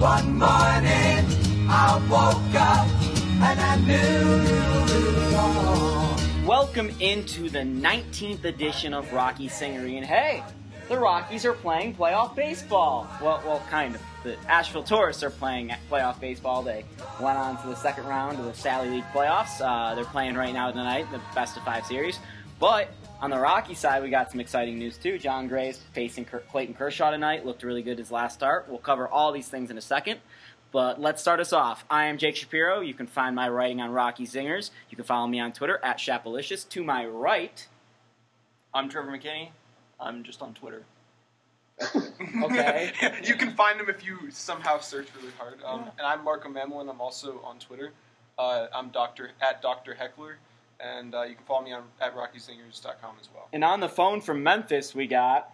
One 0.00 0.38
morning 0.38 1.26
I 1.68 2.00
woke 2.10 2.54
up 2.54 2.88
and 3.42 3.60
I 3.60 3.76
knew. 6.40 6.46
Welcome 6.48 6.88
into 7.00 7.50
the 7.50 7.58
19th 7.58 8.44
edition 8.44 8.94
of 8.94 9.12
Rocky 9.12 9.50
Singery, 9.50 9.98
and 9.98 10.06
hey, 10.06 10.42
the 10.88 10.98
Rockies 10.98 11.44
are 11.44 11.52
playing 11.52 11.96
playoff 11.96 12.34
baseball. 12.34 13.06
Well, 13.20 13.42
well, 13.44 13.62
kind 13.68 13.94
of. 13.94 14.00
The 14.24 14.38
Asheville 14.48 14.84
Tourists 14.84 15.22
are 15.22 15.28
playing 15.28 15.74
playoff 15.90 16.18
baseball. 16.18 16.62
They 16.62 16.86
went 17.20 17.36
on 17.36 17.60
to 17.60 17.68
the 17.68 17.76
second 17.76 18.06
round 18.06 18.38
of 18.38 18.46
the 18.46 18.54
Sally 18.54 18.88
League 18.88 19.04
playoffs. 19.12 19.60
Uh, 19.60 19.94
they're 19.94 20.06
playing 20.06 20.34
right 20.34 20.54
now 20.54 20.70
tonight, 20.70 21.04
in 21.04 21.12
the 21.12 21.20
best 21.34 21.58
of 21.58 21.62
five 21.64 21.84
series. 21.84 22.18
But 22.58 22.88
on 23.20 23.30
the 23.30 23.38
Rocky 23.38 23.74
side, 23.74 24.02
we 24.02 24.10
got 24.10 24.30
some 24.30 24.40
exciting 24.40 24.78
news 24.78 24.96
too. 24.96 25.18
Jon 25.18 25.48
Gray's 25.48 25.78
facing 25.92 26.24
Clayton 26.24 26.74
Kershaw 26.74 27.10
tonight. 27.10 27.44
Looked 27.44 27.62
really 27.62 27.82
good 27.82 27.98
his 27.98 28.10
last 28.10 28.34
start. 28.34 28.66
We'll 28.68 28.78
cover 28.78 29.06
all 29.06 29.32
these 29.32 29.48
things 29.48 29.70
in 29.70 29.76
a 29.78 29.82
second. 29.82 30.20
But 30.72 31.00
let's 31.00 31.20
start 31.20 31.40
us 31.40 31.52
off. 31.52 31.84
I 31.90 32.06
am 32.06 32.16
Jake 32.16 32.36
Shapiro. 32.36 32.80
You 32.80 32.94
can 32.94 33.06
find 33.08 33.34
my 33.34 33.48
writing 33.48 33.80
on 33.80 33.90
Rocky 33.90 34.24
Zingers. 34.24 34.70
You 34.88 34.96
can 34.96 35.04
follow 35.04 35.26
me 35.26 35.40
on 35.40 35.52
Twitter 35.52 35.80
at 35.82 35.98
Shapalicious. 35.98 36.68
To 36.70 36.84
my 36.84 37.04
right, 37.06 37.66
I'm 38.72 38.88
Trevor 38.88 39.10
McKinney. 39.10 39.48
I'm 39.98 40.22
just 40.24 40.42
on 40.42 40.54
Twitter. 40.54 40.84
Okay. 42.42 42.92
you 43.24 43.34
can 43.34 43.52
find 43.54 43.80
him 43.80 43.88
if 43.88 44.04
you 44.04 44.30
somehow 44.30 44.78
search 44.78 45.08
really 45.18 45.32
hard. 45.38 45.54
Um, 45.64 45.90
And 45.96 46.06
I'm 46.06 46.22
Marco 46.22 46.48
Mamlin. 46.50 46.90
I'm 46.90 47.00
also 47.00 47.40
on 47.42 47.58
Twitter. 47.58 47.92
Uh, 48.38 48.66
I'm 48.74 48.90
Doctor 48.90 49.30
at 49.40 49.62
Doctor 49.62 49.94
Heckler, 49.94 50.36
and 50.82 51.14
uh, 51.14 51.22
you 51.22 51.34
can 51.34 51.44
follow 51.44 51.62
me 51.62 51.72
on 51.72 51.84
at 52.00 52.14
RockySingers.com 52.14 53.16
as 53.20 53.28
well. 53.34 53.48
and 53.52 53.64
on 53.64 53.80
the 53.80 53.88
phone 53.88 54.20
from 54.20 54.42
Memphis, 54.42 54.94
we 54.94 55.06
got. 55.06 55.52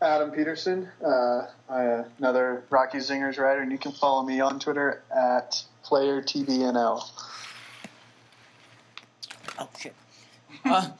Adam 0.00 0.30
Peterson, 0.30 0.88
uh, 1.04 1.46
another 1.68 2.64
Rocky 2.70 2.98
Zingers 2.98 3.38
writer, 3.38 3.60
and 3.60 3.70
you 3.70 3.78
can 3.78 3.92
follow 3.92 4.22
me 4.22 4.40
on 4.40 4.58
Twitter 4.58 5.02
at 5.14 5.62
playertbnl. 5.84 7.02
Oh 9.58 9.68
shit. 9.78 9.94
Uh, 10.64 10.90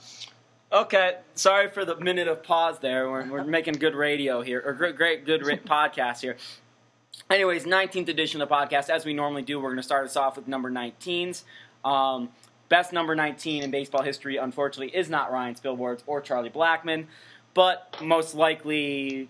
okay, 0.73 1.17
sorry 1.35 1.69
for 1.69 1.85
the 1.85 1.97
minute 1.97 2.29
of 2.29 2.43
pause 2.43 2.79
there. 2.81 3.11
We're, 3.11 3.27
we're 3.31 3.45
making 3.45 3.75
good 3.75 3.95
radio 3.95 4.43
here, 4.43 4.63
or 4.65 4.73
great, 4.75 4.97
great 4.97 5.25
good 5.25 5.47
ra- 5.47 5.57
podcast 5.57 6.21
here. 6.21 6.37
Anyways, 7.31 7.65
19th 7.65 8.09
edition 8.09 8.41
of 8.41 8.49
the 8.49 8.55
podcast. 8.55 8.89
As 8.91 9.05
we 9.05 9.13
normally 9.15 9.43
do, 9.43 9.59
we're 9.59 9.71
going 9.71 9.79
to 9.79 9.83
start 9.83 10.05
us 10.05 10.17
off 10.17 10.37
with 10.37 10.47
number 10.47 10.71
19s. 10.71 11.43
Um, 11.85 12.29
best 12.69 12.93
number 12.93 13.15
19 13.15 13.63
in 13.63 13.71
baseball 13.71 14.03
history, 14.03 14.37
unfortunately, 14.37 14.95
is 14.97 15.09
not 15.09 15.33
Ryan 15.33 15.55
Spilborghs 15.55 16.03
or 16.07 16.21
Charlie 16.21 16.51
Blackmon, 16.51 17.07
but 17.55 17.97
most 18.03 18.35
likely 18.35 19.29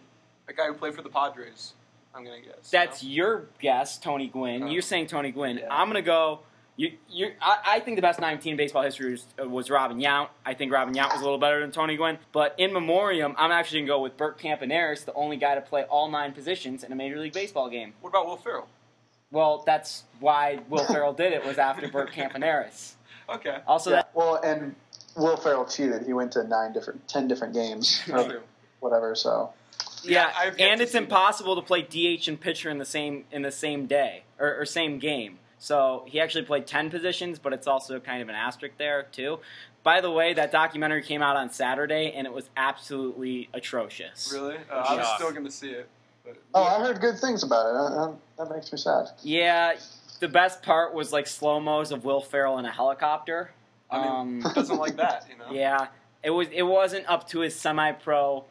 A 0.48 0.53
guy 0.53 0.67
who 0.67 0.75
played 0.75 0.95
for 0.95 1.03
the 1.03 1.09
Padres. 1.09 1.75
I'm 2.14 2.25
gonna 2.25 2.41
guess. 2.41 2.70
That's 2.70 3.03
no? 3.03 3.09
your 3.09 3.45
guess, 3.61 3.98
Tony 3.98 4.29
Gwynn. 4.29 4.64
Oh. 4.64 4.67
You're 4.67 4.83
saying 4.83 5.09
Tony 5.09 5.31
Gwynn. 5.31 5.59
Yeah. 5.59 5.67
I'm 5.70 5.89
gonna 5.89 6.03
go. 6.03 6.41
You, 6.79 6.92
you, 7.09 7.33
I, 7.41 7.59
I 7.67 7.81
think 7.81 7.97
the 7.97 8.03
best 8.03 8.20
19 8.20 8.51
in 8.51 8.57
baseball 8.59 8.83
history 8.83 9.12
was, 9.12 9.27
uh, 9.42 9.48
was 9.48 9.70
Robin 9.70 9.98
Yount. 9.98 10.29
I 10.45 10.53
think 10.53 10.70
Robin 10.70 10.95
Yount 10.95 11.11
was 11.11 11.23
a 11.23 11.25
little 11.25 11.39
better 11.39 11.61
than 11.61 11.70
Tony 11.70 11.97
Gwynn. 11.97 12.19
But 12.33 12.55
in 12.59 12.73
memoriam, 12.73 13.34
I'm 13.39 13.51
actually 13.51 13.81
gonna 13.81 13.89
go 13.89 14.01
with 14.01 14.17
Bert 14.17 14.39
Campaneris, 14.39 15.05
the 15.05 15.14
only 15.14 15.37
guy 15.39 15.55
to 15.55 15.62
play 15.62 15.84
all 15.84 16.11
nine 16.11 16.33
positions 16.33 16.84
in 16.84 16.92
a 16.92 16.97
Major 16.97 17.19
League 17.19 17.33
Baseball 17.33 17.70
game. 17.70 17.95
What 18.01 18.11
about 18.11 18.27
Will 18.27 18.37
Ferrell? 18.37 18.69
Well, 19.31 19.62
that's 19.67 20.05
why 20.20 20.61
Will 20.69 20.84
Ferrell 20.84 21.12
did 21.12 21.33
it 21.33 21.45
was 21.45 21.59
after 21.59 21.89
Bert 21.89 22.12
Campaneris. 22.12 22.95
Okay. 23.28 23.58
Also, 23.66 23.91
yeah, 23.91 23.96
that 23.96 24.10
well, 24.14 24.41
and 24.42 24.74
Will 25.16 25.36
Ferrell 25.36 25.64
cheated. 25.64 26.06
He 26.06 26.12
went 26.12 26.32
to 26.32 26.44
nine 26.44 26.72
different, 26.72 27.06
ten 27.08 27.28
different 27.28 27.55
games, 27.55 28.02
or 28.12 28.42
whatever. 28.80 29.14
So 29.14 29.52
yeah, 30.02 30.30
Yeah, 30.56 30.70
and 30.70 30.80
it's 30.80 30.92
see 30.92 30.98
impossible 30.98 31.56
to 31.56 31.62
play 31.62 31.83
DH 31.83 32.28
and 32.28 32.41
pitcher 32.41 32.70
in 32.70 32.78
the 32.78 32.84
same 32.84 33.24
in 33.33 33.42
the 33.42 33.50
same 33.50 33.86
day 33.86 34.24
or, 34.38 34.60
or 34.60 34.64
same 34.64 34.98
game. 34.98 35.38
So 35.58 36.05
he 36.06 36.20
actually 36.20 36.44
played 36.44 36.66
ten 36.66 36.91
positions, 36.91 37.38
but 37.38 37.52
it's 37.52 37.67
also 37.67 37.98
kind 37.98 38.23
of 38.23 38.28
an 38.28 38.34
asterisk 38.34 38.77
there 38.78 39.05
too. 39.11 39.40
By 39.83 40.01
the 40.01 40.11
way, 40.11 40.34
that 40.34 40.51
documentary 40.51 41.02
came 41.02 41.22
out 41.22 41.36
on 41.36 41.51
Saturday, 41.51 42.12
and 42.12 42.27
it 42.27 42.33
was 42.33 42.51
absolutely 42.56 43.48
atrocious. 43.55 44.30
Really? 44.33 44.56
Uh, 44.70 44.84
I'm 44.89 44.98
Yeah. 44.98 45.14
still 45.17 45.33
gonna 45.33 45.51
see 45.51 45.70
it. 45.70 45.89
But, 46.24 46.36
oh, 46.55 46.64
I 46.64 46.80
heard 46.80 47.01
good 47.01 47.18
things 47.20 47.45
about 47.45 47.67
it. 47.68 47.77
Uh, 47.77 48.05
uh, 48.05 48.12
that 48.39 48.51
makes 48.55 48.72
me 48.72 48.78
sad. 48.78 49.11
Yeah, 49.22 49.74
the 50.16 50.28
best 50.28 50.62
part 50.62 50.94
was 50.94 51.12
like 51.12 51.27
slow 51.27 51.60
mos 51.60 51.90
of 51.90 52.04
Will 52.04 52.20
Ferrell 52.20 52.58
in 52.58 52.64
a 52.64 52.70
helicopter. 52.72 53.50
I 53.90 53.98
mean, 54.02 54.42
um, 54.44 54.52
doesn't 54.54 54.78
like 54.78 54.96
that? 54.96 55.27
You 55.30 55.38
know. 55.38 55.52
yeah, 55.52 55.88
it 56.22 56.30
was 56.30 56.48
it 56.52 56.62
wasn't 56.62 57.08
up 57.08 57.28
to 57.28 57.40
his 57.40 57.54
semi-pro 57.54 58.44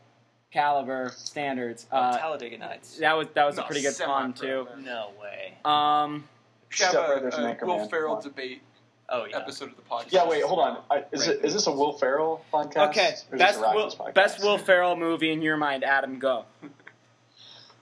caliber 0.51 1.11
standards. 1.15 1.85
Oh, 1.91 1.97
Uh, 1.97 2.17
Talladega 2.17 2.57
Nights. 2.57 2.97
that 2.99 3.13
was 3.17 3.27
that 3.33 3.45
was 3.45 3.57
No, 3.57 3.63
a 3.63 3.65
pretty 3.65 3.81
good 3.81 3.93
fun 3.95 4.35
semi-pro, 4.35 4.65
too. 4.75 4.81
No 4.81 5.09
way. 5.21 5.53
Um, 5.65 6.23
We 6.69 6.75
should 6.77 6.85
have 6.85 7.33
Step 7.33 7.61
a, 7.61 7.65
a 7.65 7.67
Will 7.67 7.87
Ferrell 7.89 8.21
debate 8.21 8.61
Oh 9.07 9.25
yeah. 9.29 9.37
episode 9.37 9.69
of 9.69 9.75
the 9.75 9.81
podcast. 9.83 10.11
Yeah, 10.13 10.27
wait, 10.27 10.43
hold 10.43 10.59
on. 10.59 10.79
I, 10.89 11.03
is 11.11 11.27
it 11.27 11.43
is 11.45 11.53
this 11.53 11.67
a 11.67 11.71
Will 11.71 11.91
Ferrell 11.93 12.43
podcast? 12.53 12.89
okay, 12.89 13.07
Or 13.09 13.11
is 13.11 13.19
this 13.31 13.39
best 13.39 13.59
Will, 13.59 13.89
podcast? 13.91 14.13
best 14.13 14.39
Will 14.41 14.57
Ferrell 14.57 14.95
movie 14.95 15.31
in 15.31 15.41
your 15.43 15.57
mind, 15.57 15.83
Adam? 15.83 16.17
Go. 16.17 16.45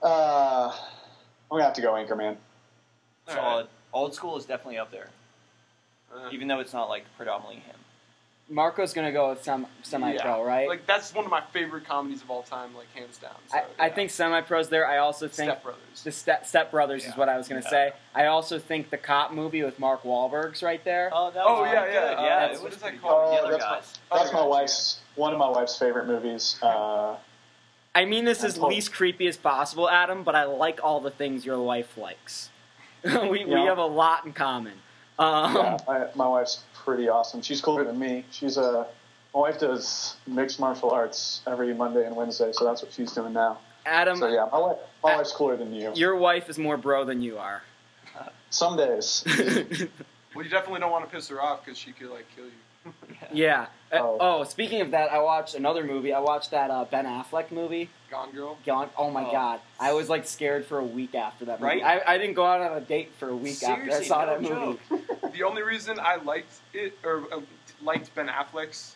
Uh, 0.02 0.70
I'm 0.72 0.78
gonna 1.50 1.64
have 1.64 1.72
to 1.74 1.80
go 1.80 1.92
Anchorman. 1.92 2.36
All 3.28 3.34
Solid. 3.34 3.66
Old 3.92 4.14
school 4.14 4.36
is 4.36 4.44
definitely 4.44 4.78
up 4.78 4.90
there, 4.90 5.08
Uh, 6.14 6.28
even 6.32 6.48
though 6.48 6.60
it's 6.60 6.72
not 6.72 6.88
like 6.88 7.04
predominantly 7.16 7.56
him. 7.60 7.76
Marco's 8.50 8.92
gonna 8.92 9.10
go 9.12 9.30
with 9.30 9.42
sem- 9.42 9.66
semi-pro, 9.82 10.42
yeah. 10.42 10.46
right? 10.46 10.68
Like 10.68 10.84
that's 10.84 11.14
one 11.14 11.24
of 11.24 11.30
my 11.30 11.40
favorite 11.52 11.86
comedies 11.86 12.20
of 12.20 12.30
all 12.30 12.42
time, 12.42 12.76
like 12.76 12.92
hands 12.94 13.16
down. 13.16 13.32
So, 13.48 13.56
I, 13.56 13.60
I 13.78 13.86
yeah. 13.86 13.94
think 13.94 14.10
semi-pro's 14.10 14.68
there. 14.68 14.86
I 14.86 14.98
also 14.98 15.28
think 15.28 15.48
Step 15.50 15.62
Brothers. 15.62 16.02
the 16.04 16.12
Step, 16.12 16.46
Step 16.46 16.70
Brothers 16.70 17.04
is 17.04 17.10
Yeah. 17.12 17.16
what 17.16 17.30
I 17.30 17.38
was 17.38 17.48
gonna 17.48 17.62
Yeah. 17.64 17.70
say. 17.70 17.92
I 18.14 18.26
also 18.26 18.58
think 18.58 18.90
the 18.90 18.98
cop 18.98 19.32
movie 19.32 19.62
with 19.62 19.78
Mark 19.78 20.02
Wahlberg's 20.02 20.62
right 20.62 20.84
there. 20.84 21.08
Oh, 21.14 21.30
that 21.30 21.42
Oh, 21.42 21.62
was 21.62 21.70
yeah, 21.72 21.84
good. 21.86 21.92
yeah, 21.94 22.00
uh, 22.00 22.22
yeah. 22.22 22.40
what 22.42 22.50
it 22.50 22.54
is 22.56 22.60
was 22.60 22.74
that 22.76 22.80
pretty 22.82 22.98
called? 22.98 23.30
good. 23.30 23.38
Oh, 23.38 23.40
The 23.40 23.42
other 23.46 23.50
that's 23.52 23.64
my, 23.64 23.70
guys. 23.76 23.98
that's 24.10 24.22
Other 24.22 24.32
my 24.34 24.40
guys, 24.40 24.48
wife's 24.50 25.00
one 25.14 25.32
of 25.32 25.38
my 25.38 25.48
wife's 25.48 25.78
favorite 25.78 26.06
movies. 26.06 26.58
Uh, 26.62 27.16
I 27.94 28.04
mean 28.04 28.24
this 28.26 28.44
as 28.44 28.58
least 28.58 28.92
creepy 28.92 29.26
as 29.26 29.36
possible, 29.38 29.88
Adam, 29.88 30.22
but 30.22 30.34
I 30.34 30.44
like 30.44 30.80
all 30.84 31.00
the 31.00 31.12
things 31.12 31.46
your 31.46 31.60
wife 31.60 31.96
likes. 31.96 32.50
we 33.22 33.44
we 33.44 33.50
Yeah. 33.50 33.64
have 33.66 33.78
a 33.78 33.84
lot 33.86 34.24
in 34.26 34.32
common. 34.32 34.72
Um, 35.18 35.54
yeah, 35.54 35.76
my, 35.86 36.06
my 36.14 36.26
wife's 36.28 36.64
pretty 36.74 37.08
awesome. 37.08 37.40
She's 37.42 37.60
cooler 37.60 37.84
than 37.84 37.98
me. 37.98 38.24
She's 38.30 38.56
a 38.56 38.86
my 39.34 39.40
wife 39.40 39.58
does 39.60 40.16
mixed 40.26 40.58
martial 40.60 40.90
arts 40.90 41.40
every 41.46 41.74
Monday 41.74 42.06
and 42.06 42.14
Wednesday, 42.16 42.50
so 42.52 42.64
that's 42.64 42.82
what 42.82 42.92
she's 42.92 43.12
doing 43.12 43.32
now. 43.32 43.58
Adam, 43.86 44.16
So 44.16 44.28
yeah, 44.28 44.48
my 44.50 44.58
wife, 44.58 44.76
my 45.02 45.12
Uh, 45.12 45.16
wife's 45.18 45.32
cooler 45.32 45.56
than 45.56 45.72
you. 45.74 45.92
your 45.94 46.16
wife 46.16 46.48
is 46.48 46.56
more 46.58 46.76
bro 46.76 47.04
than 47.04 47.20
you 47.20 47.36
are. 47.38 47.62
Some 48.50 48.76
days. 48.76 49.24
Well, 50.34 50.42
you 50.44 50.50
definitely 50.50 50.80
don't 50.80 50.90
want 50.90 51.08
to 51.08 51.14
piss 51.14 51.28
her 51.28 51.40
off 51.40 51.64
because 51.64 51.78
she 51.78 51.92
could 51.92 52.10
like 52.10 52.26
kill 52.34 52.46
you. 52.46 52.92
yeah. 53.32 53.62
Uh, 53.62 53.66
Oh. 54.00 54.16
oh, 54.20 54.44
speaking 54.44 54.80
of 54.80 54.90
that, 54.92 55.12
I 55.12 55.18
watched 55.20 55.54
another 55.54 55.84
movie. 55.84 56.12
I 56.12 56.18
watched 56.20 56.50
that 56.52 56.70
uh, 56.70 56.84
Ben 56.84 57.04
Affleck 57.06 57.50
movie. 57.50 57.88
Gone 58.10 58.32
Girl. 58.32 58.56
Gone. 58.64 58.90
Oh 58.96 59.10
my 59.10 59.24
Oh. 59.24 59.32
god, 59.32 59.60
I 59.80 59.92
was 59.92 60.08
like 60.08 60.26
scared 60.26 60.64
for 60.66 60.78
a 60.78 60.84
week 60.84 61.14
after 61.14 61.44
that 61.46 61.60
movie. 61.60 61.82
Right? 61.82 62.02
I, 62.06 62.14
I 62.14 62.18
didn't 62.18 62.34
go 62.34 62.44
out 62.46 62.60
on 62.60 62.76
a 62.76 62.80
date 62.80 63.12
for 63.18 63.28
a 63.28 63.36
week 63.36 63.62
after 63.62 63.90
I 63.92 64.02
saw 64.02 64.24
no 64.24 64.26
that 64.26 64.42
movie. 64.42 64.78
joke. 64.90 65.00
The 65.34 65.42
only 65.42 65.62
reason 65.62 65.98
I 66.00 66.16
liked 66.16 66.52
it 66.72 66.96
or 67.04 67.24
uh, 67.32 67.40
liked 67.82 68.14
Ben 68.14 68.28
Affleck's 68.28 68.94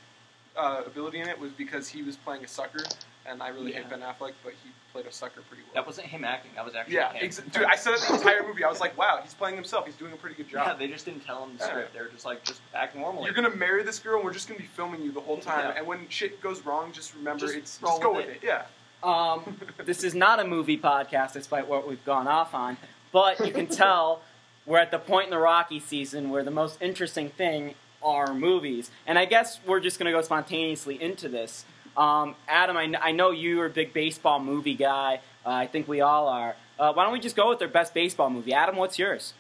uh, 0.57 0.83
ability 0.87 1.19
in 1.21 1.29
it 1.29 1.37
was 1.39 1.51
because 1.53 1.89
he 1.89 2.03
was 2.03 2.17
playing 2.17 2.45
a 2.45 2.49
sucker, 2.49 2.85
and 3.31 3.43
I 3.43 3.49
really 3.49 3.73
hate 3.73 3.89
Ben 3.91 4.01
Affleck, 4.01 4.33
but 4.43 4.53
he 4.65 4.71
played 4.93 5.07
a 5.07 5.13
sucker 5.13 5.43
pretty 5.49 5.63
well. 5.65 5.75
That 5.75 5.87
wasn't 5.87 6.07
him 6.09 6.25
acting. 6.25 6.51
That 6.55 6.65
was 6.65 6.75
actually 6.75 6.95
yeah, 6.97 7.13
him. 7.13 7.25
ex- 7.25 7.39
dude, 7.53 7.65
I 7.65 7.77
said 7.77 7.95
it 7.95 8.01
the 8.09 8.15
entire 8.15 8.43
movie. 8.47 8.65
I 8.65 8.69
was 8.69 8.81
like, 8.81 8.97
wow, 8.97 9.21
he's 9.23 9.35
playing 9.35 9.55
himself. 9.57 9.87
He's 9.87 9.95
doing 9.97 10.13
a 10.13 10.17
pretty 10.17 10.35
good 10.37 10.49
job. 10.49 10.67
Yeah, 10.67 10.75
they 10.75 10.89
just 10.89 11.05
didn't 11.05 11.25
tell 11.25 11.45
him 11.45 11.57
the 11.59 11.65
Yeah. 11.65 11.71
script. 11.71 11.95
They 11.95 12.01
were 12.01 12.09
just 12.09 12.25
like, 12.25 12.43
just 12.45 12.61
act 12.75 12.97
normally. 12.97 13.25
You're 13.27 13.35
gonna 13.35 13.55
marry 13.55 13.83
this 13.83 13.99
girl, 13.99 14.17
and 14.17 14.25
we're 14.25 14.33
just 14.33 14.49
gonna 14.49 14.61
be 14.61 14.67
filming 14.67 15.03
you 15.03 15.13
the 15.13 15.21
whole 15.21 15.39
time. 15.39 15.67
Yeah. 15.71 15.79
And 15.79 15.87
when 15.87 16.09
shit 16.09 16.41
goes 16.41 16.65
wrong, 16.65 16.93
just 16.93 17.15
remember 17.15 17.41
Just 17.47 17.55
it's 17.57 17.79
just 17.79 18.03
go 18.03 18.13
with 18.15 18.27
with 18.27 18.37
it. 18.37 18.43
it. 18.43 18.47
Yeah. 18.47 18.63
Um, 19.03 19.61
this 19.85 20.03
is 20.05 20.15
not 20.15 20.41
a 20.41 20.45
movie 20.45 20.77
podcast, 20.79 21.35
despite 21.35 21.69
what 21.69 21.87
we've 21.89 22.05
gone 22.05 22.27
off 22.27 22.55
on. 22.55 22.77
But 23.13 23.39
you 23.47 23.53
can 23.53 23.67
tell 23.69 24.23
we're 24.67 24.79
at 24.79 24.91
the 24.91 24.99
point 24.99 25.27
in 25.27 25.31
the 25.31 25.39
Rocky 25.39 25.81
season 25.81 26.31
where 26.31 26.43
the 26.43 26.51
most 26.51 26.83
interesting 26.83 27.31
thing 27.31 27.75
are 28.03 28.35
movies. 28.35 28.91
And 29.07 29.19
I 29.19 29.25
guess 29.25 29.61
we're 29.67 29.81
just 29.81 29.99
going 29.99 30.13
to 30.13 30.17
go 30.17 30.23
spontaneously 30.23 31.01
into 31.01 31.29
this. 31.29 31.65
Um, 31.99 32.37
Adam, 32.47 32.77
I, 32.77 32.95
I 33.01 33.13
know 33.13 33.33
you're 33.33 33.67
a 33.67 33.71
big 33.71 33.93
baseball 33.93 34.39
movie 34.39 34.77
guy. 34.77 35.21
Uh, 35.45 35.51
I 35.51 35.67
think 35.67 35.89
we 35.89 36.01
all 36.01 36.29
are. 36.29 36.55
Uh, 36.79 36.93
why 36.93 37.03
don't 37.03 37.13
we 37.13 37.19
just 37.19 37.35
go 37.35 37.49
with 37.49 37.59
their 37.59 37.69
best 37.69 37.93
baseball 37.93 38.31
movie? 38.31 38.53
Adam, 38.53 38.77
what's 38.77 38.99
yours? 38.99 39.35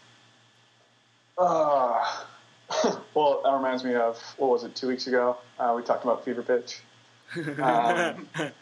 Uh, 1.38 2.04
well, 3.14 3.42
that 3.44 3.52
reminds 3.52 3.84
me 3.84 3.94
of 3.94 4.20
what 4.38 4.50
was 4.50 4.64
it? 4.64 4.74
Two 4.74 4.88
weeks 4.88 5.06
ago, 5.06 5.38
uh, 5.58 5.72
we 5.76 5.82
talked 5.82 6.02
about 6.02 6.24
Fever 6.24 6.42
Pitch. 6.42 6.80
Um, 7.62 8.28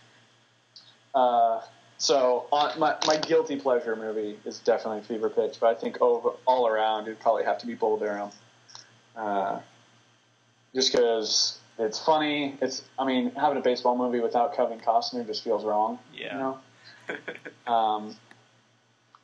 Uh, 1.16 1.62
so 1.96 2.46
my 2.52 2.94
my 3.06 3.16
guilty 3.16 3.56
pleasure 3.56 3.96
movie 3.96 4.38
is 4.44 4.58
definitely 4.58 5.00
Fever 5.02 5.30
Pitch, 5.30 5.56
but 5.58 5.74
I 5.74 5.74
think 5.74 6.02
over 6.02 6.32
all 6.46 6.68
around 6.68 7.04
it'd 7.04 7.20
probably 7.20 7.44
have 7.44 7.56
to 7.58 7.66
be 7.66 7.74
Bull 7.74 7.96
Durham. 7.96 8.30
Uh, 9.16 9.60
just 10.74 10.92
because 10.92 11.58
it's 11.78 11.98
funny. 12.04 12.56
It's 12.60 12.82
I 12.98 13.04
mean 13.04 13.32
having 13.32 13.58
a 13.58 13.62
baseball 13.62 13.96
movie 13.96 14.20
without 14.20 14.54
Kevin 14.56 14.80
Costner 14.80 15.26
just 15.26 15.44
feels 15.44 15.64
wrong. 15.64 15.98
Yeah. 16.14 16.32
You 16.32 16.38
know. 16.38 16.58
Um, 17.66 18.16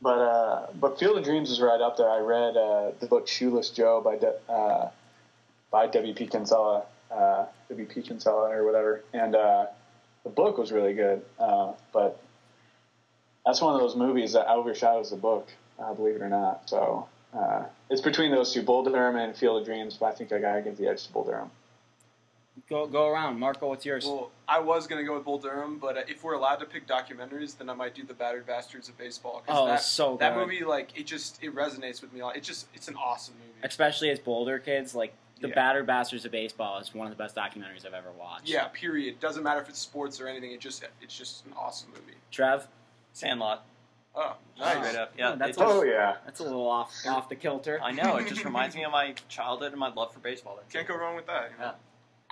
but 0.02 0.18
uh, 0.18 0.66
but 0.74 0.98
Field 0.98 1.16
of 1.16 1.24
Dreams 1.24 1.50
is 1.50 1.60
right 1.60 1.80
up 1.80 1.96
there. 1.96 2.10
I 2.10 2.18
read 2.18 2.56
uh, 2.56 2.90
the 2.98 3.06
book 3.06 3.28
Shoeless 3.28 3.70
Joe 3.70 4.00
by 4.00 4.16
De- 4.16 4.52
uh, 4.52 4.90
by 5.70 5.86
W. 5.86 6.12
P. 6.12 6.26
Kinsella, 6.26 6.84
uh, 7.10 7.46
W. 7.68 7.86
P. 7.86 8.02
Kinsella 8.02 8.50
or 8.50 8.64
whatever, 8.64 9.04
and 9.12 9.36
uh, 9.36 9.66
the 10.24 10.30
book 10.30 10.58
was 10.58 10.72
really 10.72 10.92
good. 10.92 11.22
Uh, 11.38 11.72
but 11.92 12.20
that's 13.46 13.60
one 13.60 13.74
of 13.74 13.80
those 13.80 13.94
movies 13.94 14.32
that 14.32 14.48
overshadows 14.48 15.10
the 15.10 15.16
book, 15.16 15.48
uh, 15.78 15.94
believe 15.94 16.16
it 16.16 16.22
or 16.22 16.28
not. 16.28 16.68
So 16.68 17.06
uh, 17.32 17.64
it's 17.88 18.00
between 18.00 18.32
those 18.32 18.52
two, 18.52 18.62
Bull 18.62 18.82
Durham 18.82 19.14
and 19.16 19.36
Field 19.36 19.60
of 19.60 19.66
Dreams. 19.66 19.96
But 20.00 20.06
I 20.06 20.12
think 20.16 20.32
I 20.32 20.40
gotta 20.40 20.62
give 20.62 20.76
the 20.76 20.88
edge 20.88 21.06
to 21.06 21.12
Bull 21.12 21.24
Durham. 21.24 21.50
Go 22.68 22.86
go 22.86 23.08
around, 23.08 23.38
Marco. 23.38 23.68
What's 23.68 23.84
yours? 23.86 24.04
Well, 24.04 24.30
I 24.46 24.58
was 24.58 24.86
gonna 24.86 25.04
go 25.04 25.14
with 25.14 25.24
Bull 25.24 25.38
Durham, 25.38 25.78
but 25.78 25.96
uh, 25.96 26.02
if 26.06 26.22
we're 26.22 26.34
allowed 26.34 26.56
to 26.56 26.66
pick 26.66 26.86
documentaries, 26.86 27.56
then 27.56 27.70
I 27.70 27.74
might 27.74 27.94
do 27.94 28.04
the 28.04 28.12
Battered 28.14 28.46
Bastards 28.46 28.88
of 28.88 28.96
Baseball. 28.98 29.42
'cause 29.46 29.56
Oh, 29.58 29.66
that, 29.66 29.82
so 29.82 30.16
that 30.18 30.34
good. 30.34 30.40
movie, 30.46 30.64
like 30.64 30.96
it 30.98 31.04
just 31.06 31.42
it 31.42 31.54
resonates 31.54 32.02
with 32.02 32.12
me. 32.12 32.20
a 32.20 32.26
lot. 32.26 32.36
It 32.36 32.42
just 32.42 32.66
it's 32.74 32.88
an 32.88 32.96
awesome 32.96 33.34
movie. 33.38 33.58
Especially 33.62 34.10
as 34.10 34.18
Boulder 34.18 34.58
kids, 34.58 34.94
like 34.94 35.14
the 35.40 35.48
Yeah. 35.48 35.54
Battered 35.54 35.86
Bastards 35.86 36.24
of 36.26 36.30
Baseball 36.32 36.78
is 36.78 36.94
one 36.94 37.06
of 37.06 37.16
the 37.16 37.22
best 37.22 37.34
documentaries 37.34 37.86
I've 37.86 37.94
ever 37.94 38.12
watched. 38.12 38.48
Yeah, 38.48 38.68
period. 38.68 39.18
Doesn't 39.18 39.42
matter 39.42 39.60
if 39.60 39.68
it's 39.70 39.78
sports 39.78 40.20
or 40.20 40.28
anything. 40.28 40.52
It 40.52 40.60
just 40.60 40.84
it's 41.00 41.16
just 41.16 41.46
an 41.46 41.54
awesome 41.56 41.90
movie. 41.90 42.18
Trev. 42.30 42.68
Sandlot. 43.14 43.64
Oh, 44.14 44.36
Nice. 44.58 44.74
nice. 44.76 44.86
Straight 44.88 45.00
up. 45.00 45.12
Yeah. 45.16 45.30
Oh, 45.32 45.36
that's 45.36 45.56
a- 45.56 45.64
Oh 45.64 45.82
yeah, 45.82 46.16
That's 46.26 46.40
a 46.40 46.44
little 46.44 46.68
off 46.68 46.94
off 47.06 47.30
the 47.30 47.34
kilter. 47.36 47.80
I 47.82 47.92
know. 47.92 48.16
It 48.16 48.28
just 48.28 48.44
reminds 48.44 48.76
me 48.76 48.84
of 48.84 48.92
my 48.92 49.14
childhood 49.28 49.72
and 49.72 49.80
my 49.80 49.88
love 49.92 50.12
for 50.12 50.20
baseball. 50.20 50.60
Can't 50.70 50.86
go 50.86 50.96
wrong 50.96 51.16
with 51.16 51.26
that. 51.26 51.50
You 51.50 51.58
know? 51.64 51.72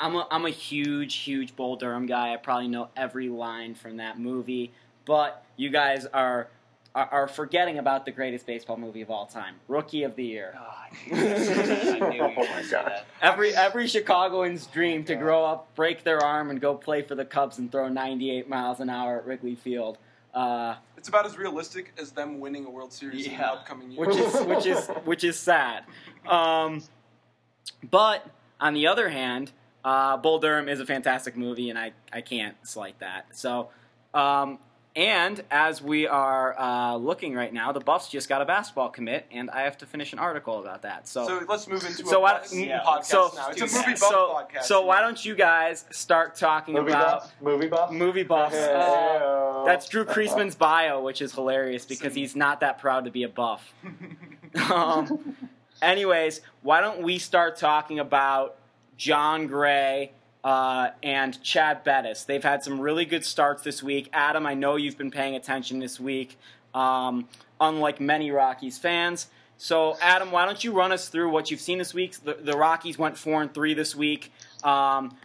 I'm 0.00 0.16
a 0.16 0.26
I'm 0.30 0.46
a 0.46 0.50
huge 0.50 1.16
huge 1.16 1.54
Bull 1.56 1.76
Durham 1.76 2.06
guy. 2.06 2.32
I 2.32 2.36
probably 2.36 2.68
know 2.68 2.88
every 2.96 3.28
line 3.28 3.74
from 3.74 3.98
that 3.98 4.18
movie. 4.18 4.72
But 5.04 5.44
you 5.56 5.70
guys 5.70 6.06
are 6.06 6.48
are, 6.94 7.06
are 7.12 7.28
forgetting 7.28 7.78
about 7.78 8.04
the 8.04 8.10
greatest 8.10 8.46
baseball 8.46 8.76
movie 8.76 9.02
of 9.02 9.10
all 9.10 9.26
time, 9.26 9.54
Rookie 9.68 10.02
of 10.02 10.16
the 10.16 10.24
Year. 10.24 10.58
Oh, 10.58 10.60
I 10.60 11.14
knew 11.14 12.06
I 12.06 12.10
knew 12.10 12.22
Oh 12.38 12.44
my 12.46 12.64
God. 12.70 12.92
Every 13.22 13.54
every 13.54 13.86
Chicagoan's 13.86 14.66
dream 14.66 15.04
to 15.04 15.14
grow 15.14 15.44
up, 15.44 15.72
break 15.76 16.02
their 16.02 16.20
arm, 16.24 16.50
and 16.50 16.60
go 16.60 16.74
play 16.74 17.02
for 17.02 17.14
the 17.14 17.24
Cubs 17.24 17.58
and 17.58 17.70
throw 17.70 17.88
98 17.88 18.48
miles 18.48 18.80
an 18.80 18.90
hour 18.90 19.18
at 19.18 19.26
Wrigley 19.26 19.54
Field. 19.54 19.98
Uh, 20.32 20.76
It's 20.96 21.08
about 21.08 21.26
as 21.26 21.36
realistic 21.36 21.92
as 21.98 22.12
them 22.12 22.38
winning 22.40 22.64
a 22.64 22.70
World 22.70 22.92
Series 22.92 23.26
in 23.26 23.36
the 23.36 23.44
upcoming 23.44 23.90
year. 23.90 24.06
which 24.06 24.16
is 24.16 24.40
which 24.42 24.66
is 24.66 24.86
which 25.04 25.24
is 25.24 25.38
sad. 25.38 25.84
Um, 26.26 26.82
but 27.90 28.26
on 28.60 28.74
the 28.74 28.86
other 28.86 29.08
hand, 29.08 29.52
uh, 29.84 30.16
Bull 30.16 30.38
Durham 30.38 30.68
is 30.68 30.80
a 30.80 30.86
fantastic 30.86 31.36
movie, 31.36 31.70
and 31.70 31.78
I, 31.78 31.92
I 32.12 32.20
can't 32.20 32.56
slight 32.66 32.98
that. 33.00 33.26
So, 33.32 33.70
um, 34.14 34.58
and 34.96 35.42
as 35.52 35.80
we 35.80 36.08
are 36.08 36.58
uh, 36.58 36.96
looking 36.96 37.32
right 37.34 37.52
now, 37.52 37.70
the 37.70 37.78
Buffs 37.80 38.08
just 38.08 38.28
got 38.28 38.42
a 38.42 38.44
basketball 38.44 38.88
commit, 38.88 39.24
and 39.30 39.48
I 39.48 39.60
have 39.62 39.78
to 39.78 39.86
finish 39.86 40.12
an 40.12 40.18
article 40.18 40.58
about 40.60 40.82
that. 40.82 41.06
So. 41.06 41.26
so 41.28 41.42
let's 41.48 41.68
move 41.68 41.84
into 41.86 42.04
So 42.04 42.18
a 42.18 42.20
why- 42.20 42.32
Bucks 42.32 42.52
yeah, 42.54 42.80
podcast 42.84 43.04
so- 43.04 43.30
now. 43.36 43.48
It's 43.50 43.58
do 43.58 43.64
a 43.64 43.66
movie 43.68 43.92
that. 43.92 44.00
buff 44.00 44.10
so, 44.10 44.34
podcast. 44.34 44.62
so 44.64 44.84
why 44.84 45.00
don't 45.00 45.24
you 45.24 45.36
guys 45.36 45.84
start 45.92 46.34
talking 46.34 46.74
movie 46.74 46.90
about 46.90 47.20
buff, 47.20 47.32
movie 47.40 47.68
buff, 47.68 47.92
movie 47.92 48.22
buffs? 48.24 48.56
Uh, 48.56 49.62
that's 49.64 49.88
Drew 49.88 50.04
Kreisman's 50.04 50.54
bio, 50.56 51.00
which 51.02 51.22
is 51.22 51.32
hilarious 51.32 51.84
because 51.86 52.14
he's 52.14 52.34
not 52.34 52.58
that 52.60 52.78
proud 52.78 53.04
to 53.04 53.12
be 53.12 53.22
a 53.22 53.28
buff. 53.28 53.72
um, 54.72 55.36
anyways, 55.80 56.40
why 56.62 56.80
don't 56.80 57.02
we 57.02 57.18
start 57.18 57.56
talking 57.56 57.98
about 58.00 58.56
Jon 59.00 59.46
Gray 59.46 60.12
uh, 60.44 60.90
and 61.02 61.42
Chad 61.42 61.82
Bettis? 61.84 62.24
They've 62.24 62.44
had 62.44 62.62
some 62.62 62.78
really 62.78 63.06
good 63.06 63.24
starts 63.24 63.62
this 63.62 63.82
week. 63.82 64.10
Adam, 64.12 64.44
I 64.46 64.52
know 64.52 64.76
you've 64.76 64.98
been 64.98 65.10
paying 65.10 65.36
attention 65.36 65.78
this 65.78 65.98
week, 65.98 66.38
um, 66.74 67.26
unlike 67.58 67.98
many 67.98 68.30
Rockies 68.30 68.76
fans. 68.76 69.28
So, 69.56 69.96
Adam, 70.02 70.30
why 70.30 70.44
don't 70.44 70.62
you 70.62 70.72
run 70.72 70.92
us 70.92 71.08
through 71.08 71.30
what 71.30 71.50
you've 71.50 71.62
seen 71.62 71.78
this 71.78 71.94
week? 71.94 72.22
The, 72.22 72.34
the 72.34 72.52
Rockies 72.52 72.98
went 72.98 73.16
four 73.16 73.40
and 73.40 73.52
three 73.54 73.72
this 73.72 73.96
week. 73.96 74.32
Um, 74.62 75.16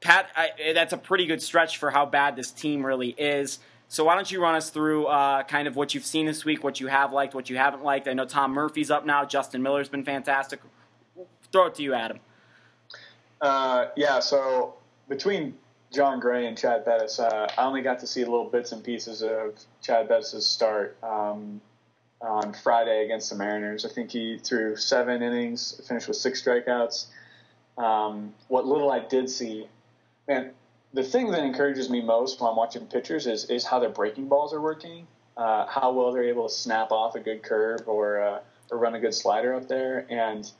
Pat, 0.00 0.28
I, 0.34 0.72
that's 0.74 0.92
a 0.92 0.98
pretty 0.98 1.26
good 1.26 1.40
stretch 1.40 1.78
for 1.78 1.92
how 1.92 2.06
bad 2.06 2.34
this 2.34 2.50
team 2.50 2.84
really 2.84 3.10
is. 3.10 3.60
So 3.86 4.04
why 4.04 4.16
don't 4.16 4.30
you 4.30 4.42
run 4.42 4.56
us 4.56 4.70
through 4.70 5.06
uh, 5.06 5.44
kind 5.44 5.68
of 5.68 5.76
what 5.76 5.94
you've 5.94 6.04
seen 6.04 6.26
this 6.26 6.44
week, 6.44 6.64
what 6.64 6.80
you 6.80 6.88
have 6.88 7.12
liked, 7.12 7.34
what 7.34 7.48
you 7.48 7.58
haven't 7.58 7.84
liked? 7.84 8.08
I 8.08 8.12
know 8.12 8.24
Tom 8.24 8.52
Murphy's 8.52 8.90
up 8.90 9.06
now. 9.06 9.24
Justin 9.24 9.62
Miller's 9.62 9.88
been 9.88 10.04
fantastic. 10.04 10.60
Throw 11.52 11.66
it 11.66 11.76
to 11.76 11.82
you, 11.84 11.94
Adam. 11.94 12.18
Uh, 13.40 13.86
yeah, 13.96 14.20
so 14.20 14.74
between 15.08 15.54
Jon 15.92 16.20
Gray 16.20 16.46
and 16.46 16.56
Chad 16.56 16.84
Bettis, 16.84 17.18
uh, 17.18 17.50
I 17.56 17.64
only 17.64 17.82
got 17.82 18.00
to 18.00 18.06
see 18.06 18.24
little 18.24 18.48
bits 18.48 18.72
and 18.72 18.84
pieces 18.84 19.22
of 19.22 19.54
Chad 19.82 20.08
Bettis' 20.08 20.46
start 20.46 20.96
um, 21.02 21.60
on 22.20 22.52
Friday 22.52 23.04
against 23.04 23.30
the 23.30 23.36
Mariners. 23.36 23.84
I 23.84 23.88
think 23.88 24.10
he 24.10 24.38
threw 24.38 24.76
seven 24.76 25.22
innings, 25.22 25.80
finished 25.88 26.08
with 26.08 26.16
six 26.16 26.42
strikeouts. 26.42 27.06
Um, 27.78 28.34
what 28.48 28.66
little 28.66 28.92
I 28.92 29.00
did 29.00 29.30
see, 29.30 29.66
man, 30.28 30.50
the 30.92 31.02
thing 31.02 31.30
that 31.30 31.42
encourages 31.42 31.88
me 31.88 32.02
most 32.02 32.40
when 32.40 32.50
I'm 32.50 32.56
watching 32.56 32.86
pitchers 32.86 33.26
is, 33.26 33.46
is 33.46 33.64
how 33.64 33.78
their 33.78 33.90
breaking 33.90 34.28
balls 34.28 34.52
are 34.52 34.60
working, 34.60 35.06
uh, 35.36 35.66
how 35.66 35.92
well 35.92 36.12
they're 36.12 36.24
able 36.24 36.48
to 36.48 36.54
snap 36.54 36.92
off 36.92 37.14
a 37.14 37.20
good 37.20 37.42
curve 37.42 37.82
or, 37.86 38.20
uh, 38.20 38.40
or 38.70 38.78
run 38.78 38.94
a 38.94 39.00
good 39.00 39.14
slider 39.14 39.54
up 39.54 39.66
there. 39.66 40.04
And 40.10 40.50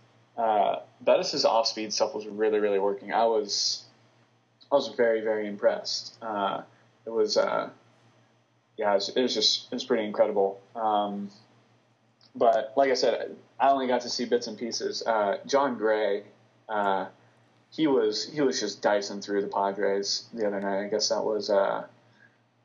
uh, 0.40 0.80
Bettis' 1.02 1.44
off 1.44 1.66
speed 1.66 1.92
stuff 1.92 2.14
was 2.14 2.26
really, 2.26 2.60
really 2.60 2.78
working. 2.78 3.12
I 3.12 3.26
was, 3.26 3.84
I 4.72 4.74
was 4.74 4.88
very, 4.96 5.20
very 5.20 5.46
impressed. 5.46 6.16
Uh, 6.22 6.62
it 7.04 7.10
was, 7.10 7.36
uh, 7.36 7.68
yeah, 8.78 8.92
it 8.92 8.94
was, 8.94 9.08
it 9.10 9.20
was 9.20 9.34
just, 9.34 9.66
it 9.66 9.74
was 9.74 9.84
pretty 9.84 10.04
incredible. 10.04 10.58
Um, 10.74 11.30
but 12.34 12.72
like 12.74 12.90
I 12.90 12.94
said, 12.94 13.36
I 13.58 13.70
only 13.70 13.86
got 13.86 14.00
to 14.02 14.08
see 14.08 14.24
bits 14.24 14.46
and 14.46 14.56
pieces. 14.56 15.02
Uh, 15.04 15.38
Jon 15.46 15.76
Gray, 15.76 16.22
uh, 16.70 17.06
he 17.70 17.86
was 17.86 18.28
he 18.28 18.40
was 18.40 18.58
just 18.58 18.82
dicing 18.82 19.20
through 19.20 19.42
the 19.42 19.48
Padres 19.48 20.24
the 20.32 20.46
other 20.46 20.60
night. 20.60 20.84
I 20.86 20.88
guess 20.88 21.10
that 21.10 21.22
was 21.22 21.50
uh, 21.50 21.84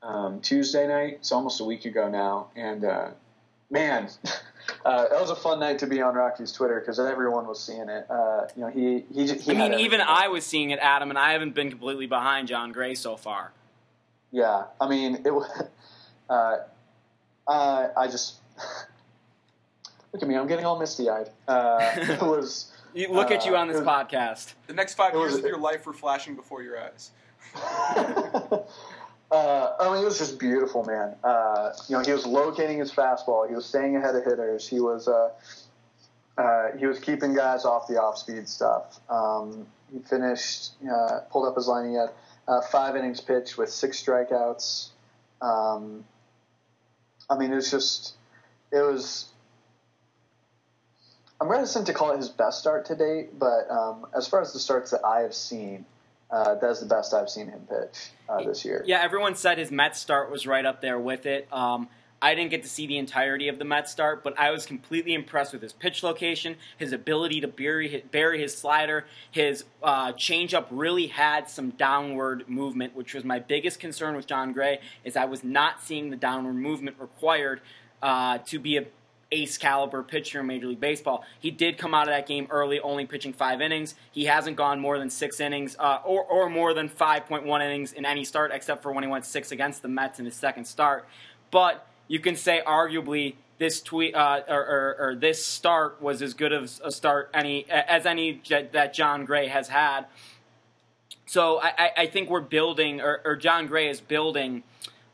um, 0.02 0.40
Tuesday 0.40 0.88
night. 0.88 1.16
It's 1.20 1.32
almost 1.32 1.60
a 1.60 1.66
week 1.66 1.86
ago 1.86 2.10
now, 2.10 2.48
and 2.56 2.86
man, 3.70 4.10
uh, 4.86 5.08
that 5.10 5.20
was 5.22 5.30
a 5.30 5.36
fun 5.36 5.60
night 5.60 5.80
to 5.80 5.88
be 5.88 6.02
on 6.02 6.16
Rocky's 6.16 6.52
Twitter 6.52 6.80
because 6.80 7.00
everyone 7.00 7.48
was 7.48 7.60
seeing 7.64 7.88
it. 7.90 8.06
Uh, 8.10 8.48
you 8.56 8.62
know, 8.64 8.70
he 8.70 9.06
he. 9.14 9.28
he 9.34 9.52
I 9.52 9.54
mean, 9.56 9.74
even 9.80 10.00
everything. 10.02 10.06
I 10.08 10.28
was 10.28 10.46
seeing 10.46 10.70
it, 10.72 10.80
Adam, 10.80 11.10
and 11.10 11.18
I 11.20 11.32
haven't 11.34 11.54
been 11.56 11.70
completely 11.70 12.08
behind 12.08 12.48
Jon 12.48 12.72
Gray 12.72 12.96
so 12.96 13.16
far. 13.18 13.52
Yeah, 14.32 14.66
I 14.82 14.88
mean, 14.90 15.22
it 15.26 15.34
was. 15.34 15.50
Uh, 16.28 16.58
uh, 17.48 17.90
I 17.96 18.08
just 18.08 18.38
look 20.12 20.24
at 20.24 20.28
me. 20.28 20.36
I'm 20.36 20.48
getting 20.48 20.66
all 20.66 20.80
misty 20.80 21.08
eyed. 21.08 21.30
Uh, 21.48 21.78
it 21.98 22.20
was. 22.20 22.72
You- 22.96 23.10
Look 23.12 23.30
at 23.30 23.46
you 23.46 23.56
on 23.56 23.68
this 23.68 23.78
Uh, 23.78 23.82
was- 23.82 23.88
podcast. 23.88 24.54
The 24.66 24.74
next 24.74 24.96
five 24.96 25.14
It 25.14 25.18
was- 25.18 25.34
years 25.34 25.44
of 25.44 25.46
your 25.48 25.60
life 25.60 25.86
were 25.86 25.94
flashing 25.94 26.36
before 26.36 26.64
your 26.64 26.80
eyes. 26.82 27.12
Uh, 29.32 29.74
I 29.80 29.94
mean, 29.94 30.02
it 30.04 30.06
was 30.06 30.20
just 30.20 30.40
beautiful, 30.40 30.84
man. 30.84 31.16
Uh, 31.24 31.72
you 31.88 31.98
know, 31.98 32.04
he 32.04 32.12
was 32.12 32.26
locating 32.26 32.80
his 32.80 32.92
fastball. 32.92 33.48
He 33.48 33.56
was 33.56 33.66
staying 33.66 33.96
ahead 33.96 34.16
of 34.16 34.24
hitters. 34.24 34.68
He 34.68 34.80
was 34.80 35.08
uh, 35.08 35.30
uh, 36.38 36.68
he 36.78 36.86
was 36.86 37.00
keeping 37.00 37.34
guys 37.34 37.66
off 37.66 37.88
the 37.88 38.02
off-speed 38.02 38.48
stuff. 38.48 39.00
Um, 39.10 39.68
he 39.92 40.00
finished, 40.00 40.72
uh, 40.84 41.22
pulled 41.32 41.48
up 41.48 41.56
his 41.56 41.68
line. 41.68 41.90
He 41.90 41.96
had 41.96 42.10
five 42.72 42.96
innings 42.96 43.22
pitched 43.22 43.58
with 43.58 43.70
six 43.70 44.04
strikeouts. 44.04 44.90
Um, 45.42 46.06
I 47.30 47.38
mean, 47.38 47.52
it 47.52 47.56
was 47.56 47.72
just, 47.72 48.16
it 48.72 48.82
was. 48.82 49.30
I'm 51.40 51.50
reticent 51.50 51.88
to 51.88 51.94
call 51.94 52.12
it 52.12 52.18
his 52.18 52.30
best 52.30 52.60
start 52.60 52.86
to 52.86 52.96
date, 52.96 53.38
but 53.38 53.70
um, 53.70 54.08
as 54.16 54.28
far 54.28 54.42
as 54.42 54.54
the 54.54 54.60
starts 54.60 54.92
that 54.92 55.04
I 55.04 55.22
have 55.22 55.34
seen, 55.34 55.86
uh, 56.32 56.56
that's 56.56 56.80
the 56.80 56.86
best 56.86 57.14
I've 57.14 57.30
seen 57.30 57.48
him 57.48 57.68
pitch 57.70 58.10
uh, 58.28 58.44
this 58.44 58.66
year. 58.66 58.84
Yeah, 58.86 59.02
everyone 59.02 59.36
said 59.36 59.58
his 59.58 59.72
Mets 59.72 60.00
start 60.00 60.32
was 60.32 60.48
right 60.48 60.66
up 60.66 60.82
there 60.82 61.00
with 61.00 61.26
it. 61.26 61.48
Um, 61.52 61.88
I 62.22 62.34
didn't 62.34 62.50
get 62.50 62.64
to 62.64 62.70
see 62.70 62.88
the 62.88 62.98
entirety 62.98 63.50
of 63.50 63.60
the 63.60 63.66
Mets 63.66 63.92
start, 63.92 64.24
but 64.24 64.40
I 64.40 64.50
was 64.50 64.66
completely 64.66 65.14
impressed 65.14 65.54
with 65.54 65.62
his 65.62 65.74
pitch 65.74 66.02
location, 66.02 66.56
his 66.78 66.92
ability 66.92 67.42
to 67.42 67.48
bury 67.48 67.88
his, 67.90 68.02
bury 68.10 68.42
his 68.42 68.58
slider. 68.58 69.06
His 69.30 69.64
uh, 69.84 70.14
changeup 70.14 70.66
really 70.72 71.08
had 71.08 71.50
some 71.50 71.72
downward 71.72 72.50
movement, 72.50 72.96
which 72.96 73.14
was 73.14 73.24
my 73.24 73.40
biggest 73.40 73.80
concern 73.80 74.16
with 74.16 74.26
Jon 74.26 74.54
Gray. 74.54 74.80
Is 75.04 75.16
I 75.16 75.26
was 75.26 75.44
not 75.44 75.84
seeing 75.84 76.10
the 76.10 76.16
downward 76.16 76.56
movement 76.56 76.98
required 77.00 77.62
uh, 78.02 78.40
to 78.40 78.60
be 78.60 78.78
a 78.78 78.86
ace 79.32 79.58
caliber 79.58 80.04
pitcher 80.04 80.40
in 80.40 80.48
Major 80.48 80.68
League 80.68 80.80
Baseball. 80.80 81.24
He 81.40 81.52
did 81.52 81.78
come 81.78 81.94
out 81.94 82.04
of 82.08 82.14
that 82.14 82.28
game 82.28 82.48
early, 82.50 82.80
only 82.80 83.06
pitching 83.06 83.34
five 83.34 83.62
innings. 83.62 83.96
He 84.12 84.26
hasn't 84.26 84.56
gone 84.56 84.80
more 84.80 85.00
than 85.00 85.10
six 85.10 85.40
innings, 85.40 85.76
uh, 85.80 86.00
or, 86.06 86.24
or 86.24 86.50
more 86.50 86.74
than 86.74 86.90
5.1 86.90 87.46
innings 87.66 87.94
in 87.94 88.06
any 88.06 88.24
start, 88.24 88.52
except 88.54 88.84
for 88.84 88.92
when 88.92 89.04
he 89.04 89.10
went 89.10 89.26
six 89.26 89.52
against 89.52 89.82
the 89.82 89.88
Mets 89.88 90.20
in 90.20 90.26
his 90.26 90.36
second 90.36 90.66
start. 90.66 91.08
But 91.52 91.88
you 92.08 92.20
can 92.20 92.36
say, 92.36 92.62
arguably, 92.66 93.36
this 93.58 93.82
tweet 93.82 94.14
uh, 94.16 94.42
or, 94.48 94.60
or, 94.60 94.96
or 95.00 95.16
this 95.16 95.46
start 95.46 96.02
was 96.02 96.22
as 96.22 96.34
good 96.34 96.52
of 96.52 96.70
a 96.84 96.92
start 96.92 97.30
any 97.34 97.66
as 97.70 98.06
any 98.06 98.42
that 98.50 98.94
Jon 98.94 99.24
Gray 99.26 99.48
has 99.48 99.70
had. 99.70 100.06
So 101.26 101.60
I, 101.62 101.92
I- 101.98 102.08
think 102.08 102.30
we're 102.30 102.42
building, 102.42 103.02
or, 103.02 103.22
or 103.26 103.36
Jon 103.36 103.68
Gray 103.68 103.90
is 103.90 104.00
building 104.00 104.64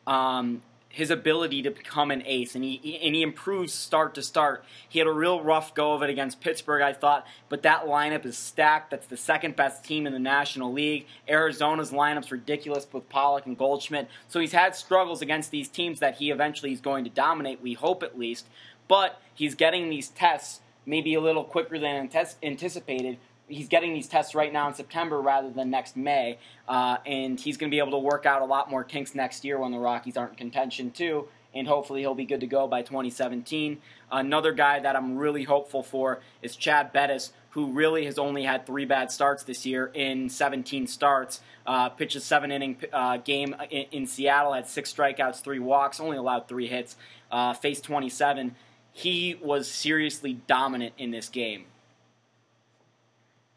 um, 0.06 0.62
his 0.92 1.10
ability 1.10 1.62
to 1.62 1.72
become 1.72 2.12
an 2.12 2.22
ace, 2.26 2.54
and 2.54 2.64
he 2.64 3.00
and 3.02 3.16
he 3.16 3.22
improves 3.22 3.74
start 3.74 4.14
to 4.16 4.22
start. 4.22 4.64
He 4.88 5.00
had 5.00 5.08
a 5.08 5.12
real 5.12 5.42
rough 5.42 5.74
go 5.74 5.94
of 5.94 6.04
it 6.04 6.10
against 6.10 6.42
Pittsburgh, 6.42 6.82
I 6.82 6.94
thought, 6.94 7.26
but 7.50 7.64
that 7.64 7.86
lineup 7.86 8.26
is 8.26 8.38
stacked. 8.38 8.92
That's 8.92 9.08
the 9.08 9.18
second 9.18 9.56
best 9.56 9.86
team 9.86 10.06
in 10.06 10.14
the 10.14 10.20
National 10.20 10.72
League. 10.72 11.08
Arizona's 11.30 11.92
lineup's 11.92 12.32
ridiculous 12.32 12.86
with 12.92 13.08
Pollock 13.10 13.46
and 13.46 13.58
Goldschmidt. 13.58 14.10
So 14.28 14.40
he's 14.40 14.52
had 14.52 14.76
struggles 14.76 15.22
against 15.22 15.52
these 15.52 15.70
teams 15.70 16.00
that 16.00 16.16
he 16.16 16.30
eventually 16.30 16.74
is 16.74 16.82
going 16.82 17.06
to 17.06 17.10
dominate. 17.10 17.62
We 17.62 17.74
hope 17.74 18.04
at 18.04 18.20
least, 18.20 18.48
but 18.88 19.22
he's 19.34 19.56
getting 19.56 19.90
these 19.90 20.10
tests 20.10 20.60
maybe 20.86 21.14
a 21.14 21.22
little 21.22 21.44
quicker 21.44 21.80
than 21.80 22.10
anticipated 22.44 23.18
he's 23.52 23.68
getting 23.68 23.94
these 23.94 24.08
tests 24.08 24.34
right 24.34 24.52
now 24.52 24.68
in 24.68 24.74
September 24.74 25.22
rather 25.22 25.50
than 25.50 25.70
next 25.70 25.96
May, 25.96 26.38
uh, 26.68 26.98
and 27.06 27.40
he's 27.40 27.58
going 27.58 27.70
to 27.70 27.76
be 27.76 27.80
able 27.80 27.92
to 27.92 28.00
work 28.00 28.26
out 28.26 28.42
a 28.42 28.46
lot 28.46 28.70
more 28.70 28.84
kinks 28.84 29.14
next 29.14 29.44
year 29.46 29.60
when 29.60 29.72
the 29.72 29.80
Rockies 29.80 30.18
aren't 30.18 30.32
in 30.32 30.38
contention 30.38 30.92
too. 30.92 31.28
And 31.54 31.68
hopefully 31.68 32.00
he'll 32.00 32.16
be 32.16 32.26
good 32.26 32.40
to 32.40 32.48
go 32.48 32.66
by 32.66 32.82
2017. 32.82 33.80
Another 34.10 34.54
guy 34.54 34.80
that 34.80 34.96
I'm 34.96 35.18
really 35.18 35.44
hopeful 35.44 35.84
for 35.84 36.22
is 36.42 36.56
Chad 36.56 36.94
Bettis, 36.94 37.34
who 37.50 37.74
really 37.74 38.06
has 38.06 38.18
only 38.18 38.44
had 38.44 38.66
three 38.66 38.86
bad 38.86 39.12
starts 39.12 39.44
this 39.44 39.66
year 39.66 39.92
in 39.94 40.30
17 40.30 40.88
starts. 40.88 41.42
Uh, 41.68 41.90
pitched 41.90 42.16
a 42.16 42.22
seven 42.22 42.54
inning 42.54 42.78
uh, 42.94 43.18
game 43.18 43.54
in, 43.70 43.86
in, 43.92 44.08
Seattle, 44.08 44.54
had 44.54 44.68
six 44.68 44.94
strikeouts, 44.94 45.42
three 45.42 45.60
walks, 45.60 46.00
only 46.00 46.16
allowed 46.16 46.48
three 46.48 46.68
hits, 46.68 46.96
uh, 47.32 47.54
faced 47.54 47.84
27. 47.84 48.56
He 48.94 49.38
was 49.42 49.70
seriously 49.70 50.34
dominant 50.48 50.94
in 50.98 51.12
this 51.12 51.28
game. 51.28 51.66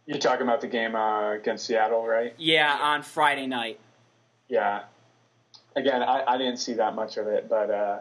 You're 0.06 0.18
talking 0.18 0.42
about 0.42 0.60
the 0.60 0.66
game 0.66 0.94
uh, 0.94 1.32
against 1.32 1.66
Seattle, 1.66 2.06
right? 2.06 2.34
Yeah, 2.36 2.76
on 2.80 3.02
Friday 3.02 3.46
night. 3.46 3.80
Yeah. 4.48 4.82
Again, 5.76 6.02
I, 6.02 6.24
I 6.26 6.38
didn't 6.38 6.58
see 6.58 6.74
that 6.74 6.94
much 6.94 7.16
of 7.16 7.26
it, 7.26 7.48
but 7.48 7.70
uh, 7.70 7.98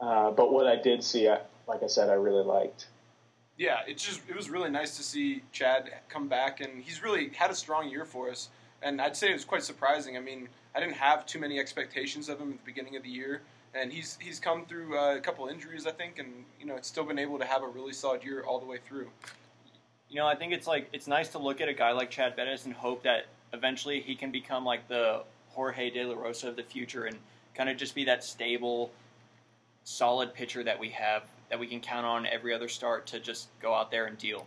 uh, 0.00 0.30
but 0.30 0.52
what 0.52 0.66
I 0.66 0.76
did 0.76 1.02
see, 1.02 1.26
uh, 1.26 1.38
like 1.66 1.82
I 1.82 1.86
said, 1.86 2.08
I 2.08 2.14
really 2.14 2.44
liked. 2.44 2.86
Yeah, 3.56 3.80
it's 3.88 4.04
just 4.04 4.20
it 4.28 4.36
was 4.36 4.48
really 4.48 4.70
nice 4.70 4.96
to 4.96 5.02
see 5.02 5.42
Chad 5.50 5.90
come 6.08 6.28
back, 6.28 6.60
and 6.60 6.82
he's 6.82 7.02
really 7.02 7.30
had 7.30 7.50
a 7.50 7.54
strong 7.54 7.88
year 7.88 8.04
for 8.04 8.30
us. 8.30 8.48
And 8.80 9.00
I'd 9.00 9.16
say 9.16 9.30
it 9.30 9.32
was 9.32 9.44
quite 9.44 9.64
surprising. 9.64 10.16
I 10.16 10.20
mean, 10.20 10.48
I 10.74 10.80
didn't 10.80 10.94
have 10.94 11.26
too 11.26 11.40
many 11.40 11.58
expectations 11.58 12.28
of 12.28 12.38
him 12.38 12.52
at 12.52 12.58
the 12.58 12.64
beginning 12.64 12.94
of 12.96 13.02
the 13.02 13.08
year, 13.08 13.42
and 13.74 13.92
he's 13.92 14.16
he's 14.20 14.38
come 14.38 14.64
through 14.66 14.96
uh, 14.96 15.16
a 15.16 15.20
couple 15.20 15.48
injuries, 15.48 15.84
I 15.86 15.90
think, 15.90 16.20
and 16.20 16.44
you 16.60 16.66
know, 16.66 16.76
it's 16.76 16.86
still 16.86 17.04
been 17.04 17.18
able 17.18 17.38
to 17.40 17.44
have 17.44 17.64
a 17.64 17.68
really 17.68 17.92
solid 17.92 18.22
year 18.22 18.44
all 18.44 18.60
the 18.60 18.66
way 18.66 18.78
through. 18.88 19.08
You 20.08 20.16
know, 20.16 20.26
I 20.26 20.34
think 20.34 20.52
it's 20.52 20.66
like 20.66 20.88
it's 20.92 21.06
nice 21.06 21.28
to 21.30 21.38
look 21.38 21.60
at 21.60 21.68
a 21.68 21.74
guy 21.74 21.92
like 21.92 22.10
Chad 22.10 22.34
Bettis 22.34 22.64
and 22.64 22.74
hope 22.74 23.02
that 23.02 23.26
eventually 23.52 24.00
he 24.00 24.14
can 24.14 24.30
become 24.30 24.64
like 24.64 24.88
the 24.88 25.22
Jorge 25.50 25.90
De 25.90 26.04
La 26.04 26.14
Rosa 26.14 26.48
of 26.48 26.56
the 26.56 26.62
future 26.62 27.04
and 27.04 27.16
kind 27.54 27.68
of 27.68 27.76
just 27.76 27.94
be 27.94 28.04
that 28.04 28.24
stable, 28.24 28.90
solid 29.84 30.32
pitcher 30.32 30.62
that 30.64 30.78
we 30.78 30.90
have 30.90 31.24
that 31.50 31.58
we 31.58 31.66
can 31.66 31.80
count 31.80 32.06
on 32.06 32.26
every 32.26 32.54
other 32.54 32.68
start 32.68 33.06
to 33.06 33.20
just 33.20 33.48
go 33.60 33.74
out 33.74 33.90
there 33.90 34.06
and 34.06 34.18
deal. 34.18 34.46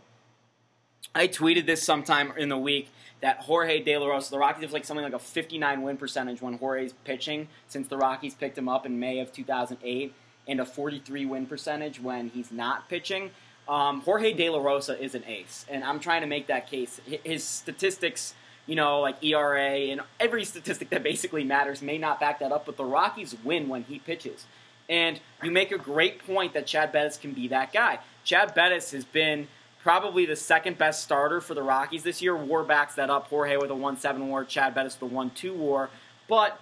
I 1.14 1.28
tweeted 1.28 1.66
this 1.66 1.84
sometime 1.84 2.32
in 2.38 2.50
the 2.50 2.58
week 2.58 2.90
that 3.22 3.38
Jorge 3.38 3.84
De 3.84 3.98
La 3.98 4.08
Rosa, 4.08 4.32
the 4.32 4.38
Rockies 4.38 4.64
have 4.64 4.74
like 4.74 4.86
something 4.86 5.04
like 5.04 5.14
a 5.14 5.20
59 5.20 5.82
win 5.82 5.98
percentage 5.98 6.42
when 6.42 6.58
Jorge's 6.58 6.94
pitching 7.04 7.48
since 7.68 7.88
the 7.88 7.98
Rockies 7.98 8.34
picked 8.34 8.58
him 8.58 8.70
up 8.70 8.86
in 8.86 9.00
May 9.00 9.20
of 9.20 9.32
2008, 9.32 10.14
and 10.48 10.60
a 10.60 10.66
43 10.66 11.26
win 11.26 11.46
percentage 11.46 12.00
when 12.00 12.30
he's 12.30 12.52
not 12.52 12.90
pitching. 12.90 13.32
Um, 13.68 14.02
Jorge 14.02 14.34
De 14.34 14.50
La 14.50 14.60
Rosa 14.60 15.02
is 15.02 15.16
an 15.16 15.24
ace, 15.26 15.66
and 15.70 15.84
I'm 15.84 16.00
trying 16.00 16.22
to 16.22 16.28
make 16.28 16.48
that 16.48 16.70
case. 16.70 17.00
His 17.24 17.44
statistics, 17.44 18.34
you 18.66 18.76
know, 18.76 19.00
like 19.00 19.24
ERA 19.24 19.70
and 19.70 20.02
every 20.20 20.44
statistic 20.46 20.90
that 20.90 21.04
basically 21.04 21.44
matters 21.44 21.82
may 21.82 21.98
not 21.98 22.20
back 22.20 22.40
that 22.40 22.52
up, 22.52 22.66
but 22.66 22.78
the 22.78 22.86
Rockies 22.86 23.36
win 23.44 23.70
when 23.70 23.84
he 23.84 24.00
pitches. 24.00 24.46
And 24.90 25.20
you 25.42 25.52
make 25.52 25.72
a 25.72 25.78
great 25.78 26.26
point 26.26 26.54
that 26.54 26.68
Chad 26.68 26.92
Bettis 26.92 27.18
can 27.18 27.32
be 27.32 27.48
that 27.48 27.72
guy. 27.72 28.00
Chad 28.26 28.54
Bettis 28.54 28.92
has 28.92 29.06
been 29.06 29.48
probably 29.82 30.26
the 30.26 30.36
second 30.36 30.78
best 30.78 31.04
starter 31.04 31.40
for 31.40 31.54
the 31.54 31.64
Rockies 31.64 32.04
this 32.04 32.22
year. 32.22 32.36
War 32.36 32.64
backs 32.64 32.96
that 32.96 33.10
up. 33.10 33.28
Jorge 33.28 33.58
with 33.58 33.72
a 33.72 33.76
1 33.76 33.98
7 33.98 34.28
war, 34.28 34.44
Chad 34.44 34.76
Bettis 34.76 35.00
with 35.00 35.12
a 35.12 35.16
1 35.16 35.32
2 35.32 35.54
war. 35.54 35.90
But 36.28 36.60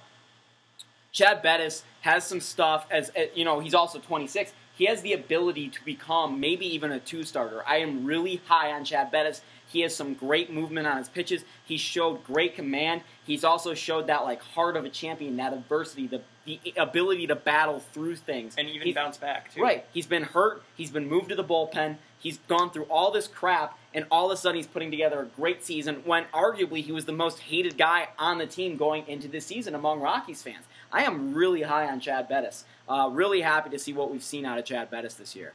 Chad 1.12 1.42
Bettis 1.42 1.84
has 2.02 2.24
some 2.24 2.40
stuff 2.40 2.86
as 2.92 3.12
you 3.36 3.46
know, 3.46 3.60
he's 3.60 3.74
also 3.74 4.00
26 4.00 4.54
he 4.80 4.86
has 4.86 5.02
the 5.02 5.12
ability 5.12 5.68
to 5.68 5.84
become 5.84 6.40
maybe 6.40 6.66
even 6.66 6.94
a 6.94 7.02
two 7.02 7.24
starter. 7.24 7.62
I 7.68 7.80
am 7.80 8.06
really 8.06 8.42
high 8.46 8.72
on 8.72 8.86
Chad 8.86 9.12
Bettis. 9.12 9.42
He 9.68 9.82
has 9.82 9.94
some 9.94 10.14
great 10.14 10.52
movement 10.52 10.88
on 10.88 10.98
his 10.98 11.10
pitches. 11.10 11.44
He 11.66 11.76
showed 11.76 12.24
great 12.24 12.56
command. 12.56 13.02
He's 13.26 13.44
also 13.44 13.74
showed 13.74 14.08
that 14.08 14.24
like 14.24 14.42
heart 14.42 14.78
of 14.78 14.86
a 14.86 14.90
champion, 14.90 15.36
that 15.36 15.52
adversity, 15.52 16.08
the 16.08 16.22
the 16.46 16.60
ability 16.78 17.28
to 17.28 17.36
battle 17.36 17.84
through 17.92 18.16
things 18.16 18.56
and 18.58 18.70
even 18.70 18.94
bounce 18.94 19.18
back 19.18 19.54
too. 19.54 19.62
Right. 19.62 19.86
He's 19.94 20.08
been 20.08 20.24
hurt. 20.24 20.64
He's 20.76 20.90
been 20.90 21.08
moved 21.08 21.30
to 21.30 21.36
the 21.36 21.44
bullpen. 21.44 21.98
He's 22.18 22.38
gone 22.48 22.72
through 22.72 22.86
all 22.86 23.12
this 23.12 23.28
crap, 23.28 23.78
and 23.94 24.06
all 24.10 24.32
of 24.32 24.38
a 24.38 24.42
sudden 24.42 24.56
he's 24.56 24.68
putting 24.68 24.92
together 24.92 25.22
a 25.22 25.26
great 25.26 25.64
season. 25.64 26.02
When 26.06 26.24
arguably 26.34 26.84
he 26.84 26.92
was 26.92 27.06
the 27.06 27.14
most 27.14 27.40
hated 27.40 27.78
guy 27.78 28.08
on 28.18 28.40
the 28.40 28.48
team 28.48 28.78
going 28.78 29.08
into 29.08 29.28
this 29.28 29.46
season 29.46 29.76
among 29.76 30.00
Rockies 30.00 30.42
fans. 30.42 30.66
I 30.92 31.04
am 31.04 31.34
really 31.34 31.62
high 31.62 31.88
on 31.88 32.00
Chad 32.00 32.28
Bettis. 32.28 32.66
Uh, 32.88 33.10
really 33.12 33.42
happy 33.42 33.70
to 33.70 33.80
see 33.80 33.94
what 33.94 34.12
we've 34.12 34.24
seen 34.24 34.46
out 34.46 34.58
of 34.58 34.66
Chad 34.66 34.90
Bettis 34.90 35.14
this 35.16 35.36
year. 35.36 35.54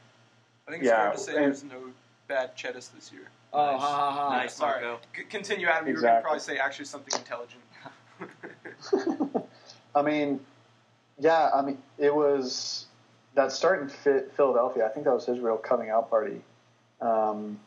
I 0.67 0.71
think 0.71 0.83
it's 0.83 0.89
yeah, 0.89 1.03
fair 1.03 1.11
to 1.11 1.17
say 1.17 1.33
there's 1.33 1.63
no 1.63 1.91
bad 2.27 2.55
Cheddis 2.55 2.91
this 2.93 3.11
year. 3.11 3.29
Oh, 3.53 3.71
nice. 3.71 3.81
ha 3.81 3.87
ha 3.87 4.11
ha! 4.11 4.37
Nice, 4.37 4.53
sorry. 4.55 4.81
Marco. 4.81 5.01
C- 5.15 5.23
continue, 5.23 5.67
Adam. 5.67 5.87
You 5.87 5.95
were 5.95 6.01
going 6.01 6.15
to 6.15 6.21
probably 6.21 6.39
say 6.39 6.57
actually 6.57 6.85
something 6.85 7.17
intelligent. 7.19 7.61
I 9.95 10.01
mean, 10.01 10.39
yeah. 11.19 11.51
I 11.53 11.61
mean, 11.61 11.77
it 11.97 12.13
was 12.13 12.85
that 13.35 13.51
start 13.51 13.81
in 13.81 14.27
Philadelphia. 14.29 14.85
I 14.85 14.89
think 14.89 15.05
that 15.05 15.13
was 15.13 15.25
his 15.25 15.39
real 15.39 15.57
coming 15.57 15.89
out 15.89 16.09
party. 16.09 16.41
Um, 17.01 17.59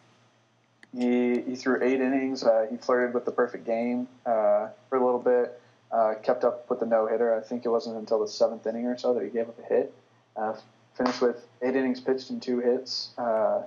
he 0.97 1.43
he 1.43 1.57
threw 1.57 1.83
eight 1.83 2.01
innings. 2.01 2.43
Uh, 2.43 2.67
he 2.71 2.77
flirted 2.77 3.15
with 3.15 3.25
the 3.25 3.33
perfect 3.33 3.65
game 3.65 4.09
uh, 4.27 4.69
for 4.89 4.97
a 4.97 5.05
little 5.05 5.21
bit. 5.21 5.61
Uh, 5.91 6.15
kept 6.23 6.45
up 6.45 6.69
with 6.69 6.81
the 6.81 6.87
no 6.87 7.07
hitter. 7.07 7.35
I 7.35 7.41
think 7.41 7.65
it 7.65 7.71
wasn't 7.71 7.97
until 7.97 8.21
the 8.21 8.29
seventh 8.29 8.67
inning 8.67 8.87
or 8.87 8.99
so 8.99 9.15
that 9.15 9.23
he 9.23 9.31
gave 9.31 9.49
up 9.49 9.59
a 9.59 9.63
hit. 9.63 9.95
Uh, 10.37 10.55
finished 10.95 11.23
with 11.23 11.47
eight 11.63 11.75
innings 11.75 12.01
pitched 12.01 12.29
and 12.29 12.43
two 12.43 12.59
hits. 12.59 13.11
Uh, 13.17 13.63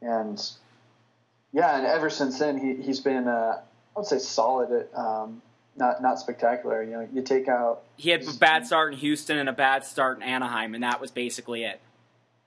and 0.00 0.40
yeah, 1.52 1.76
and 1.76 1.86
ever 1.86 2.10
since 2.10 2.38
then 2.38 2.58
he 2.58 2.80
he's 2.80 3.00
been 3.00 3.26
uh, 3.26 3.60
I 3.96 3.98
would 3.98 4.06
say 4.06 4.18
solid. 4.18 4.70
At, 4.70 4.96
um, 4.96 5.42
not 5.76 6.00
not 6.00 6.20
spectacular. 6.20 6.82
You 6.82 6.90
know, 6.92 7.08
you 7.12 7.22
take 7.22 7.48
out. 7.48 7.82
He 7.96 8.10
had 8.10 8.22
a 8.22 8.32
bad 8.34 8.66
start 8.66 8.92
in 8.92 8.98
Houston 9.00 9.36
and 9.36 9.48
a 9.48 9.52
bad 9.52 9.84
start 9.84 10.18
in 10.18 10.22
Anaheim, 10.22 10.74
and 10.74 10.84
that 10.84 11.00
was 11.00 11.10
basically 11.10 11.64
it. 11.64 11.80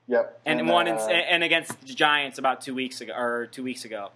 Yep, 0.08 0.41
and, 0.46 0.60
and 0.62 0.70
one 0.70 0.88
uh, 0.88 1.05
in, 1.08 1.12
and 1.12 1.43
against 1.43 1.79
the 1.82 1.93
Giants 1.93 2.38
about 2.38 2.62
two 2.62 2.75
weeks 2.75 3.01
ago 3.01 3.13
or 3.13 3.48
two 3.48 3.63
weeks 3.63 3.84
ago. 3.84 4.12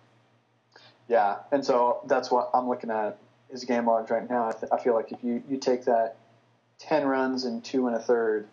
Yeah, 1.10 1.38
and 1.52 1.66
so 1.66 2.02
that's 2.06 2.30
what 2.30 2.50
I'm 2.54 2.68
looking 2.68 2.92
at 2.92 3.18
his 3.52 3.64
game 3.64 3.88
logs 3.88 4.10
right 4.10 4.30
now. 4.30 4.50
I, 4.50 4.52
th- 4.52 4.72
I, 4.72 4.78
feel 4.78 4.94
like 4.94 5.12
if 5.12 5.24
you, 5.24 5.44
you 5.48 5.58
take 5.58 5.86
that 5.86 6.16
ten 6.80 7.06
runs 7.06 7.46
and 7.46 7.64
two 7.64 7.88
and 7.88 7.96
a 7.96 8.00
third 8.00 8.48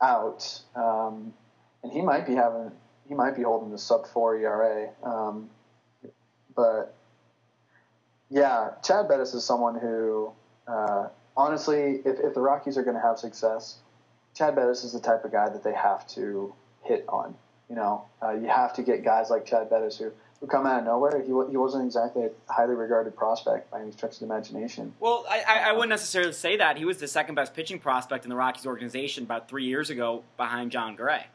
out, 0.00 0.60
um, 0.74 1.32
and 1.82 1.92
he 1.92 2.02
might 2.02 2.26
be 2.26 2.34
having 2.34 2.72
he 3.08 3.14
might 3.14 3.36
be 3.36 3.42
holding 3.42 3.70
the 3.70 3.78
sub 3.78 4.06
four 4.06 4.36
ERA, 4.36 4.90
um, 5.02 5.48
but 6.54 6.94
yeah, 8.28 8.70
Chad 8.82 9.08
Bettis 9.08 9.34
is 9.34 9.44
someone 9.44 9.78
who 9.78 10.32
uh, 10.66 11.08
honestly, 11.36 12.00
if, 12.04 12.18
if 12.20 12.34
the 12.34 12.40
Rockies 12.40 12.76
are 12.76 12.82
going 12.82 12.96
to 12.96 13.02
have 13.02 13.18
success, 13.18 13.78
Chad 14.34 14.56
Bettis 14.56 14.84
is 14.84 14.92
the 14.92 15.00
type 15.00 15.24
of 15.24 15.32
guy 15.32 15.48
that 15.48 15.62
they 15.62 15.72
have 15.72 16.06
to 16.08 16.54
hit 16.82 17.04
on. 17.08 17.36
You 17.68 17.76
know, 17.76 18.04
uh, 18.22 18.32
you 18.32 18.48
have 18.48 18.74
to 18.74 18.82
get 18.82 19.04
guys 19.04 19.30
like 19.30 19.44
Chad 19.44 19.70
Bettis 19.70 19.98
who 19.98 20.12
who 20.40 20.46
come 20.46 20.66
out 20.66 20.80
of 20.80 20.84
nowhere. 20.84 21.20
He, 21.20 21.28
he 21.28 21.56
wasn't 21.56 21.84
exactly 21.84 22.24
a 22.24 22.30
highly 22.52 22.74
regarded 22.74 23.16
prospect 23.16 23.70
by 23.70 23.80
any 23.80 23.92
stretch 23.92 24.14
of 24.14 24.18
the 24.20 24.26
imagination. 24.26 24.92
Well, 25.00 25.24
I, 25.28 25.64
I, 25.68 25.72
wouldn't 25.72 25.90
necessarily 25.90 26.32
say 26.32 26.56
that. 26.58 26.76
He 26.76 26.84
was 26.84 26.98
the 26.98 27.08
second 27.08 27.34
best 27.34 27.54
pitching 27.54 27.78
prospect 27.78 28.24
in 28.24 28.30
the 28.30 28.36
Rockies 28.36 28.66
organization 28.66 29.24
about 29.24 29.48
three 29.48 29.64
years 29.64 29.90
ago 29.90 30.24
behind 30.36 30.72
Jon 30.72 30.94
Gray. 30.94 31.26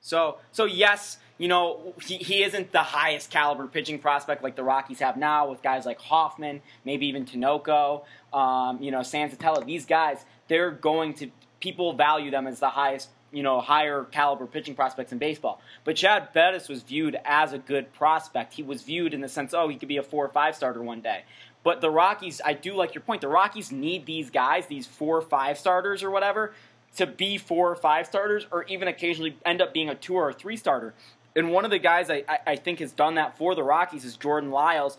So, 0.00 0.38
so 0.50 0.64
yes, 0.64 1.18
you 1.38 1.48
know, 1.48 1.94
he, 2.04 2.16
he 2.16 2.42
isn't 2.42 2.72
the 2.72 2.82
highest 2.82 3.30
caliber 3.30 3.66
pitching 3.66 3.98
prospect 3.98 4.42
like 4.42 4.56
the 4.56 4.64
Rockies 4.64 5.00
have 5.00 5.16
now 5.16 5.48
with 5.48 5.62
guys 5.62 5.86
like 5.86 6.00
Hoffman, 6.00 6.62
maybe 6.84 7.06
even 7.06 7.24
Tinoco, 7.24 8.04
um, 8.32 8.82
you 8.82 8.90
know, 8.90 9.00
Senzatela. 9.00 9.64
These 9.64 9.86
guys, 9.86 10.24
they're 10.48 10.70
going 10.70 11.14
to, 11.14 11.30
people 11.60 11.92
value 11.92 12.30
them 12.30 12.46
as 12.46 12.60
the 12.60 12.70
highest 12.70 13.10
you 13.32 13.42
know, 13.42 13.60
higher 13.60 14.04
caliber 14.04 14.46
pitching 14.46 14.74
prospects 14.74 15.12
in 15.12 15.18
baseball. 15.18 15.60
But 15.84 15.96
Chad 15.96 16.32
Bettis 16.32 16.68
was 16.68 16.82
viewed 16.82 17.18
as 17.24 17.52
a 17.52 17.58
good 17.58 17.92
prospect. 17.92 18.54
He 18.54 18.62
was 18.62 18.82
viewed 18.82 19.14
in 19.14 19.20
the 19.20 19.28
sense, 19.28 19.54
oh, 19.54 19.68
he 19.68 19.76
could 19.76 19.88
be 19.88 19.96
a 19.96 20.02
four 20.02 20.24
or 20.24 20.28
five 20.28 20.54
starter 20.54 20.82
one 20.82 21.00
day. 21.00 21.24
But 21.64 21.80
the 21.80 21.90
Rockies, 21.90 22.40
I 22.44 22.54
do 22.54 22.74
like 22.74 22.94
your 22.94 23.02
point. 23.02 23.20
The 23.20 23.28
Rockies 23.28 23.72
need 23.72 24.06
these 24.06 24.30
guys, 24.30 24.66
these 24.66 24.86
four 24.86 25.18
or 25.18 25.22
five 25.22 25.58
starters 25.58 26.02
or 26.02 26.10
whatever, 26.10 26.52
to 26.96 27.06
be 27.06 27.38
four 27.38 27.70
or 27.70 27.76
five 27.76 28.06
starters, 28.06 28.46
or 28.50 28.64
even 28.64 28.88
occasionally 28.88 29.36
end 29.46 29.62
up 29.62 29.72
being 29.72 29.88
a 29.88 29.94
two 29.94 30.14
or 30.14 30.30
a 30.30 30.32
three 30.32 30.56
starter. 30.56 30.92
And 31.34 31.50
one 31.50 31.64
of 31.64 31.70
the 31.70 31.78
guys 31.78 32.10
I, 32.10 32.24
I 32.46 32.56
think 32.56 32.80
has 32.80 32.92
done 32.92 33.14
that 33.14 33.38
for 33.38 33.54
the 33.54 33.62
Rockies 33.62 34.04
is 34.04 34.16
Jordan 34.16 34.50
Lyles. 34.50 34.98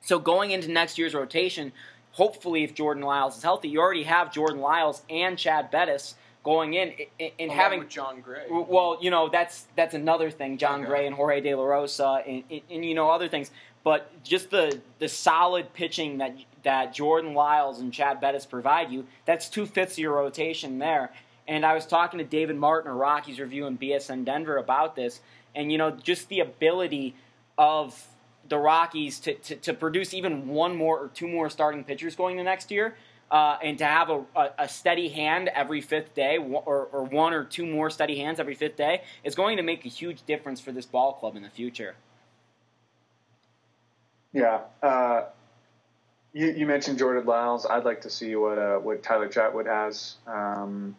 So 0.00 0.18
going 0.18 0.52
into 0.52 0.70
next 0.70 0.98
year's 0.98 1.14
rotation, 1.14 1.72
hopefully, 2.12 2.64
if 2.64 2.74
Jordan 2.74 3.02
Lyles 3.02 3.36
is 3.36 3.42
healthy, 3.42 3.68
you 3.68 3.80
already 3.80 4.04
have 4.04 4.32
Jordan 4.32 4.60
Lyles 4.60 5.02
and 5.10 5.38
Chad 5.38 5.70
Bettis 5.70 6.14
going 6.42 6.74
in 6.74 6.92
and, 7.20 7.30
and 7.38 7.50
having 7.50 7.80
with 7.80 7.88
Jon 7.88 8.20
Gray. 8.20 8.46
well, 8.50 8.98
you 9.00 9.10
know 9.10 9.28
that's 9.28 9.66
that's 9.76 9.94
another 9.94 10.30
thing. 10.30 10.58
John 10.58 10.80
Okay. 10.80 10.88
Gray 10.88 11.06
and 11.06 11.14
Jorge 11.14 11.40
De 11.40 11.54
La 11.54 11.64
Rosa, 11.64 12.22
and, 12.26 12.42
and, 12.50 12.60
and 12.70 12.84
you 12.84 12.94
know 12.94 13.10
other 13.10 13.28
things. 13.28 13.50
But 13.84 14.22
just 14.22 14.50
the 14.50 14.80
the 14.98 15.08
solid 15.08 15.72
pitching 15.72 16.18
that 16.18 16.36
that 16.62 16.94
Jordan 16.94 17.34
Lyles 17.34 17.80
and 17.80 17.92
Chad 17.92 18.20
Bettis 18.20 18.46
provide 18.46 18.90
you, 18.90 19.06
that's 19.24 19.48
two 19.48 19.66
fifths 19.66 19.94
of 19.94 19.98
your 19.98 20.14
rotation 20.14 20.78
there. 20.78 21.10
And 21.48 21.66
I 21.66 21.74
was 21.74 21.86
talking 21.86 22.18
to 22.18 22.24
David 22.24 22.56
Martin 22.56 22.90
of 22.90 22.96
Rockies 22.96 23.40
Review 23.40 23.66
in 23.66 23.76
BSN 23.76 24.24
Denver 24.24 24.56
about 24.56 24.94
this, 24.96 25.20
and 25.54 25.70
you 25.70 25.78
know 25.78 25.90
just 25.90 26.28
the 26.28 26.40
ability 26.40 27.14
of 27.58 28.06
the 28.48 28.58
Rockies 28.58 29.20
to, 29.20 29.34
to, 29.34 29.56
to 29.56 29.72
produce 29.72 30.12
even 30.12 30.48
one 30.48 30.76
more 30.76 30.98
or 30.98 31.08
two 31.08 31.28
more 31.28 31.48
starting 31.48 31.84
pitchers 31.84 32.16
going 32.16 32.36
the 32.36 32.42
next 32.42 32.70
year, 32.70 32.96
uh, 33.32 33.56
and 33.62 33.78
to 33.78 33.84
have 33.84 34.10
a, 34.10 34.24
a, 34.58 34.68
steady 34.68 35.08
hand 35.08 35.48
every 35.48 35.80
fifth 35.80 36.14
day, 36.14 36.36
or, 36.36 36.88
or 36.92 37.02
one 37.04 37.32
or 37.32 37.44
two 37.44 37.64
more 37.64 37.88
steady 37.88 38.18
hands 38.18 38.38
every 38.38 38.54
fifth 38.54 38.76
day, 38.76 39.02
is 39.24 39.34
going 39.34 39.56
to 39.56 39.62
make 39.62 39.86
a 39.86 39.88
huge 39.88 40.22
difference 40.26 40.60
for 40.60 40.70
this 40.70 40.84
ball 40.84 41.14
club 41.14 41.34
in 41.34 41.42
the 41.42 41.48
future. 41.48 41.94
Yeah. 44.34 44.60
Uh, 44.82 45.22
you, 46.34 46.48
you 46.48 46.66
mentioned 46.66 46.98
Jordan 46.98 47.24
Lyles. 47.24 47.64
I'd 47.64 47.86
like 47.86 48.02
to 48.02 48.10
see 48.10 48.36
what 48.36 48.58
uh, 48.58 48.76
what 48.76 49.02
Tyler 49.02 49.30
Chatwood 49.30 49.66
has 49.66 50.16
um, 50.26 50.94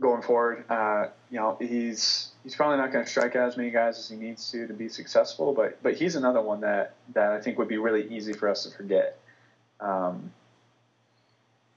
going 0.00 0.22
forward. 0.22 0.70
Uh, 0.70 1.08
you 1.30 1.40
know, 1.40 1.56
he's 1.58 2.30
he's 2.44 2.54
probably 2.54 2.76
not 2.76 2.92
going 2.92 3.04
to 3.04 3.10
strike 3.10 3.34
as 3.34 3.56
many 3.56 3.70
guys 3.70 3.98
as 3.98 4.08
he 4.08 4.14
needs 4.14 4.52
to 4.52 4.68
to 4.68 4.72
be 4.72 4.88
successful, 4.88 5.52
but 5.52 5.82
but 5.82 5.96
he's 5.96 6.14
another 6.14 6.42
one 6.42 6.60
that 6.60 6.94
that 7.14 7.32
I 7.32 7.40
think 7.40 7.58
would 7.58 7.68
be 7.68 7.78
really 7.78 8.08
easy 8.14 8.32
for 8.32 8.48
us 8.48 8.62
to 8.64 8.70
forget. 8.70 9.18
Um, 9.80 10.32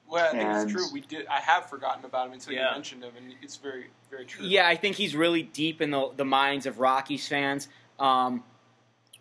well, 0.09 0.25
I 0.27 0.31
think 0.31 0.43
and- 0.43 0.63
it's 0.63 0.71
true. 0.71 0.85
We 0.91 1.01
did. 1.01 1.27
I 1.27 1.39
have 1.39 1.69
forgotten 1.69 2.03
about 2.05 2.27
him 2.27 2.33
until 2.33 2.53
Yeah. 2.53 2.69
you 2.69 2.75
mentioned 2.75 3.03
him, 3.03 3.11
and 3.17 3.33
it's 3.41 3.57
very, 3.57 3.87
very 4.09 4.25
true. 4.25 4.45
Yeah, 4.45 4.67
I 4.67 4.75
think 4.75 4.95
he's 4.95 5.15
really 5.15 5.43
deep 5.43 5.81
in 5.81 5.91
the, 5.91 6.11
the 6.15 6.25
minds 6.25 6.65
of 6.65 6.79
Rockies 6.79 7.27
fans. 7.27 7.67
Um, 7.99 8.43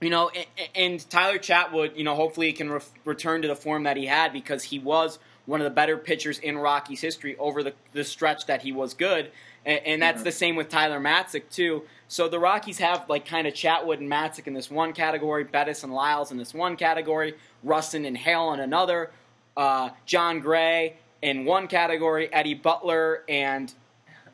you 0.00 0.11
know, 0.11 0.30
and, 0.30 0.47
and 0.75 1.11
Tyler 1.11 1.38
Chatwood, 1.38 1.97
you 1.97 2.04
know, 2.04 2.14
hopefully 2.14 2.47
he 2.47 2.52
can 2.52 2.71
re- 2.71 2.80
return 3.04 3.42
to 3.42 3.49
the 3.49 3.57
form 3.57 3.83
that 3.83 3.97
he 3.97 4.07
had 4.07 4.33
because 4.33 4.62
he 4.64 4.78
was 4.78 5.18
one 5.47 5.61
of 5.61 5.64
the 5.64 5.71
better 5.71 5.97
pitchers 5.97 6.38
in 6.38 6.57
Rockies 6.59 7.00
history 7.00 7.37
over 7.38 7.62
the, 7.62 7.73
the 7.95 8.04
stretch 8.04 8.47
that 8.47 8.62
he 8.62 8.71
was 8.71 8.95
good. 8.95 9.33
And, 9.66 9.80
and 9.85 10.02
that's 10.02 10.21
Mhm. 10.21 10.25
the 10.25 10.33
same 10.33 10.57
with 10.57 10.68
Tyler 10.68 11.00
Matzek, 11.00 11.49
too. 11.50 11.85
So 12.07 12.28
the 12.28 12.38
Rockies 12.38 12.78
have, 12.78 13.09
like, 13.09 13.26
kind 13.26 13.47
of 13.47 13.54
Chatwood 13.54 13.99
and 13.99 14.11
Matzek 14.11 14.47
in 14.47 14.54
this 14.54 14.71
one 14.71 14.92
category, 14.92 15.42
Bettis 15.45 15.83
and 15.83 15.92
Lyles 15.92 16.30
in 16.30 16.37
this 16.38 16.54
one 16.54 16.76
category, 16.76 17.35
Rustin 17.64 18.04
and 18.04 18.16
Hale 18.16 18.52
in 18.52 18.61
another, 18.61 19.11
uh, 19.59 19.91
Jon 20.07 20.41
Gray 20.41 20.97
in 21.21 21.45
one 21.45 21.67
category, 21.67 22.33
Eddie 22.33 22.55
Butler 22.55 23.25
and 23.29 23.73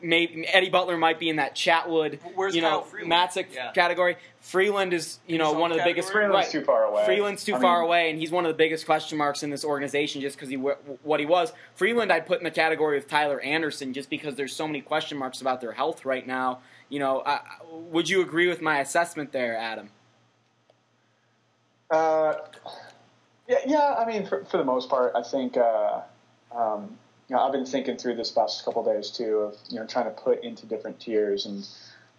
maybe 0.03 0.47
Eddie 0.47 0.69
Butler 0.69 0.99
might 0.99 1.19
be 1.19 1.31
in 1.31 1.37
that 1.37 1.55
Chatwood, 1.57 2.19
Where's 2.35 2.55
you 2.55 2.61
know, 2.61 2.83
Kyle 2.83 3.07
Matzek 3.07 3.47
Yeah. 3.55 3.73
category. 3.73 4.19
Freeland 4.41 4.93
is, 4.93 5.19
you 5.27 5.39
know, 5.39 5.53
one 5.55 5.73
of 5.73 5.79
the 5.79 5.83
biggest. 5.85 6.13
Freeland's 6.13 6.35
right. 6.35 6.51
too 6.51 6.63
far 6.63 6.85
away. 6.85 7.07
Freeland's 7.07 7.43
too 7.43 7.55
I 7.55 7.61
far 7.61 7.79
mean- 7.81 7.87
away, 7.87 8.11
and 8.11 8.19
he's 8.19 8.31
one 8.31 8.45
of 8.45 8.51
the 8.51 8.57
biggest 8.57 8.85
question 8.85 9.17
marks 9.17 9.43
in 9.43 9.49
this 9.49 9.65
organization 9.65 10.21
just 10.21 10.37
because 10.37 10.51
he 10.51 10.57
what 10.57 11.21
he 11.21 11.25
was. 11.27 11.55
Freeland, 11.75 12.13
I'd 12.13 12.27
put 12.27 12.39
in 12.39 12.45
the 12.45 12.51
category 12.51 12.99
of 12.99 13.09
Tyler 13.09 13.41
Anderson 13.41 13.95
just 13.95 14.11
because 14.11 14.35
there's 14.35 14.55
so 14.55 14.67
many 14.67 14.83
question 14.83 15.17
marks 15.17 15.41
about 15.41 15.63
their 15.63 15.73
health 15.73 16.05
right 16.05 16.27
now. 16.27 16.59
You 16.91 16.99
know, 16.99 17.21
uh, 17.21 17.39
would 17.71 18.11
you 18.11 18.21
agree 18.21 18.47
with 18.49 18.61
my 18.61 18.81
assessment 18.81 19.33
there, 19.33 19.57
Adam? 19.57 19.89
Uh, 21.91 22.35
yeah, 23.49 23.59
yeah. 23.67 23.95
I 23.99 24.07
mean, 24.07 24.27
for, 24.27 24.45
for 24.45 24.57
the 24.57 24.65
most 24.65 24.89
part, 24.89 25.13
I 25.15 25.23
think 25.23 25.57
uh, 25.57 26.01
um, 26.55 26.99
you 27.29 27.37
know 27.37 27.43
I've 27.43 27.53
been 27.53 27.67
thinking 27.67 27.97
through 27.97 28.17
this 28.17 28.31
past 28.31 28.65
couple 28.65 28.85
days 28.85 29.11
too 29.11 29.39
of 29.39 29.57
you 29.69 29.79
know 29.79 29.87
trying 29.87 30.07
to 30.07 30.11
put 30.11 30.43
into 30.43 30.67
different 30.67 31.01
tiers 31.01 31.47
and 31.47 31.67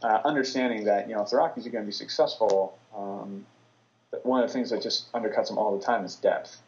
uh, 0.04 0.20
understanding 0.26 0.86
that 0.86 1.08
you 1.08 1.16
know 1.16 1.24
if 1.24 1.30
the 1.30 1.38
Rockies 1.38 1.66
are 1.66 1.70
going 1.70 1.84
to 1.84 1.88
be 1.88 1.94
successful, 1.94 2.78
um, 2.96 3.46
one 4.24 4.44
of 4.44 4.50
the 4.50 4.54
things 4.54 4.70
that 4.70 4.82
just 4.82 5.12
undercuts 5.14 5.48
them 5.48 5.58
all 5.58 5.78
the 5.78 5.84
time 5.84 6.06
is 6.06 6.16
depth. 6.16 6.62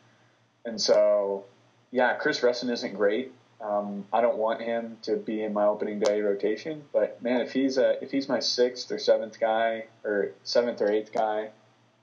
And 0.66 0.80
so, 0.80 1.46
yeah, 1.92 2.16
Chris 2.16 2.42
Rusin 2.42 2.70
isn't 2.72 2.94
great. 2.96 3.32
Um, 3.62 4.06
I 4.14 4.22
don't 4.22 4.38
want 4.38 4.62
him 4.62 4.98
to 5.04 5.16
be 5.16 5.42
in 5.42 5.54
my 5.54 5.66
opening 5.66 6.00
day 6.00 6.22
rotation, 6.22 6.84
but 6.94 7.22
man, 7.24 7.42
if 7.42 7.52
he's 7.52 7.78
a 7.78 8.02
if 8.04 8.12
he's 8.12 8.30
my 8.30 8.40
sixth 8.40 8.92
or 8.92 9.00
seventh 9.00 9.40
guy 9.40 9.86
or 10.04 10.34
seventh 10.44 10.80
or 10.80 10.92
eighth 10.92 11.12
guy, 11.12 11.50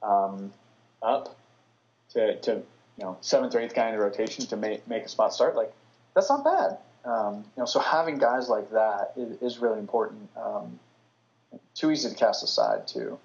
um, 0.03 0.53
up 1.01 1.37
to, 2.15 2.41
to 2.41 2.53
you 2.53 3.05
know 3.05 3.17
seventh 3.21 3.55
or 3.55 3.61
eighth 3.61 3.75
guy 3.75 3.89
in 3.89 3.97
the 3.97 4.03
rotation 4.03 4.47
to 4.47 4.57
make 4.57 4.87
make 4.89 5.05
a 5.05 5.09
spot 5.09 5.33
start 5.33 5.55
like 5.55 5.73
that's 6.15 6.29
not 6.29 6.45
bad. 6.45 6.79
Um, 7.05 7.45
you 7.57 7.61
know 7.61 7.67
so 7.67 7.81
having 7.81 8.19
guys 8.19 8.49
like 8.49 8.71
that 8.73 9.13
is, 9.17 9.43
is 9.43 9.59
really 9.59 9.79
important. 9.79 10.29
Um, 10.37 10.79
too 11.75 11.91
easy 11.91 12.09
to 12.09 12.15
cast 12.15 12.43
aside 12.43 12.87
too. 12.87 13.19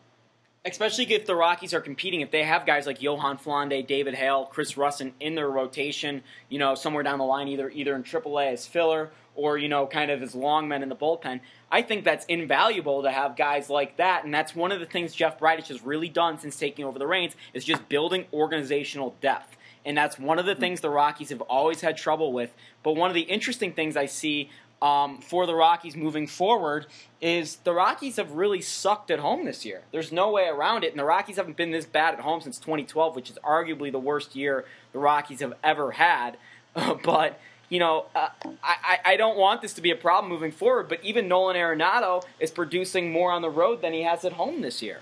Especially 0.66 1.12
if 1.14 1.26
the 1.26 1.36
Rockies 1.36 1.74
are 1.74 1.80
competing, 1.80 2.20
if 2.20 2.32
they 2.32 2.44
have 2.44 2.66
guys 2.66 2.86
like 2.86 3.02
Johan 3.02 3.38
Flande, 3.38 3.88
David 3.88 4.14
Hale, 4.14 4.46
Chris 4.46 4.74
Rusin 4.74 5.14
in 5.22 5.36
their 5.36 5.50
rotation, 5.50 6.22
you 6.50 6.60
know, 6.60 6.76
somewhere 6.76 7.02
down 7.02 7.18
the 7.18 7.26
line, 7.26 7.48
either 7.48 7.70
either 7.70 7.96
in 7.96 8.04
AAA 8.04 8.52
as 8.52 8.68
filler 8.68 9.10
or 9.40 9.58
you 9.58 9.70
know, 9.70 9.88
kind 9.88 10.12
of 10.12 10.22
as 10.22 10.36
long 10.36 10.68
men 10.68 10.84
in 10.84 10.90
the 10.90 10.96
bullpen. 10.96 11.40
I 11.72 11.82
think 11.82 12.04
that's 12.04 12.26
invaluable 12.26 13.04
to 13.04 13.12
have 13.12 13.38
guys 13.38 13.70
like 13.70 13.96
that, 13.98 14.26
and 14.26 14.34
that's 14.34 14.54
one 14.54 14.74
of 14.74 14.82
the 14.82 14.86
things 14.86 15.16
Jeff 15.16 15.40
Bridich 15.40 15.68
has 15.70 15.82
really 15.82 16.10
done 16.10 16.38
since 16.38 16.58
taking 16.58 16.84
over 16.84 17.00
the 17.00 17.08
reins 17.08 17.36
is 17.54 17.64
just 17.64 17.88
building 17.88 18.26
organizational 18.34 19.16
depth. 19.22 19.56
And 19.86 19.98
that's 19.98 20.20
one 20.20 20.40
of 20.40 20.46
the 20.46 20.56
things 20.56 20.82
the 20.82 20.90
Rockies 20.90 21.30
have 21.30 21.42
always 21.42 21.80
had 21.80 21.96
trouble 21.96 22.34
with. 22.34 22.54
But 22.84 22.98
one 22.98 23.10
of 23.10 23.14
the 23.14 23.22
interesting 23.22 23.72
things 23.72 23.96
I 23.96 24.08
see 24.08 24.50
um, 24.82 25.20
for 25.22 25.46
the 25.46 25.56
Rockies 25.56 25.96
moving 25.96 26.28
forward 26.28 26.88
is 27.22 27.58
the 27.58 27.74
Rockies 27.74 28.18
have 28.18 28.32
really 28.32 28.62
sucked 28.62 29.10
at 29.10 29.20
home 29.20 29.46
this 29.46 29.66
year. 29.66 29.84
There's 29.92 30.12
no 30.12 30.32
way 30.32 30.48
around 30.48 30.84
it, 30.84 30.92
and 30.92 31.00
the 31.00 31.06
Rockies 31.06 31.38
haven't 31.38 31.56
been 31.56 31.72
this 31.72 31.86
bad 31.86 32.14
at 32.14 32.20
home 32.20 32.42
since 32.42 32.58
2012, 32.60 33.16
which 33.16 33.30
is 33.30 33.38
arguably 33.44 33.90
the 33.90 34.00
worst 34.00 34.36
year 34.36 34.66
the 34.92 35.00
Rockies 35.00 35.40
have 35.40 35.54
ever 35.64 35.92
had. 35.92 36.38
but 37.04 37.40
you 37.70 37.80
know, 37.80 38.06
uh, 38.16 38.30
I, 38.64 38.98
I 39.06 39.16
don't 39.18 39.38
want 39.38 39.62
this 39.62 39.74
to 39.74 39.82
be 39.82 39.92
a 39.92 39.96
problem 39.96 40.30
moving 40.32 40.52
forward. 40.52 40.90
But 40.90 41.04
even 41.04 41.28
Nolan 41.28 41.56
Arenado 41.56 42.24
is 42.40 42.50
producing 42.52 43.12
more 43.12 43.32
on 43.32 43.42
the 43.42 43.50
road 43.50 43.82
than 43.82 43.94
he 43.94 44.02
has 44.04 44.26
at 44.26 44.34
home 44.34 44.62
this 44.62 44.82
year. 44.82 45.02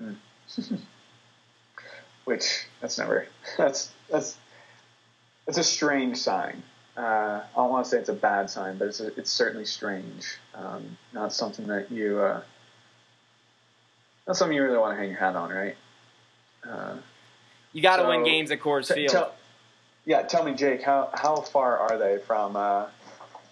which 2.24 2.66
that's 2.80 2.98
never 2.98 3.26
that's 3.58 3.92
that's 4.10 4.36
it's 5.46 5.58
a 5.58 5.64
strange 5.64 6.16
sign 6.16 6.62
uh, 6.96 7.00
I 7.44 7.56
don't 7.56 7.70
want 7.70 7.84
to 7.84 7.90
say 7.90 7.98
it's 7.98 8.08
a 8.08 8.12
bad 8.14 8.50
sign 8.50 8.78
but 8.78 8.88
it's 8.88 9.00
a, 9.00 9.06
it's 9.18 9.30
certainly 9.30 9.64
strange 9.64 10.24
um, 10.54 10.96
not 11.12 11.32
something 11.32 11.66
that 11.68 11.90
you 11.90 12.20
uh, 12.20 12.42
not 14.26 14.36
something 14.36 14.56
you 14.56 14.62
really 14.62 14.78
want 14.78 14.94
to 14.96 15.00
hang 15.00 15.10
your 15.10 15.18
hat 15.18 15.36
on 15.36 15.50
right 15.50 15.76
uh, 16.68 16.96
You 17.72 17.80
got 17.82 17.96
to 17.96 18.02
So, 18.02 18.08
win 18.08 18.24
games 18.24 18.50
at 18.50 18.60
Coors 18.60 18.92
Field. 18.92 19.10
tell- 19.12 19.34
yeah, 20.06 20.22
tell 20.22 20.44
me, 20.44 20.54
Jake, 20.54 20.82
how 20.82 21.10
how 21.12 21.36
far 21.36 21.78
are 21.78 21.98
they 21.98 22.18
from? 22.18 22.56
Uh, 22.56 22.86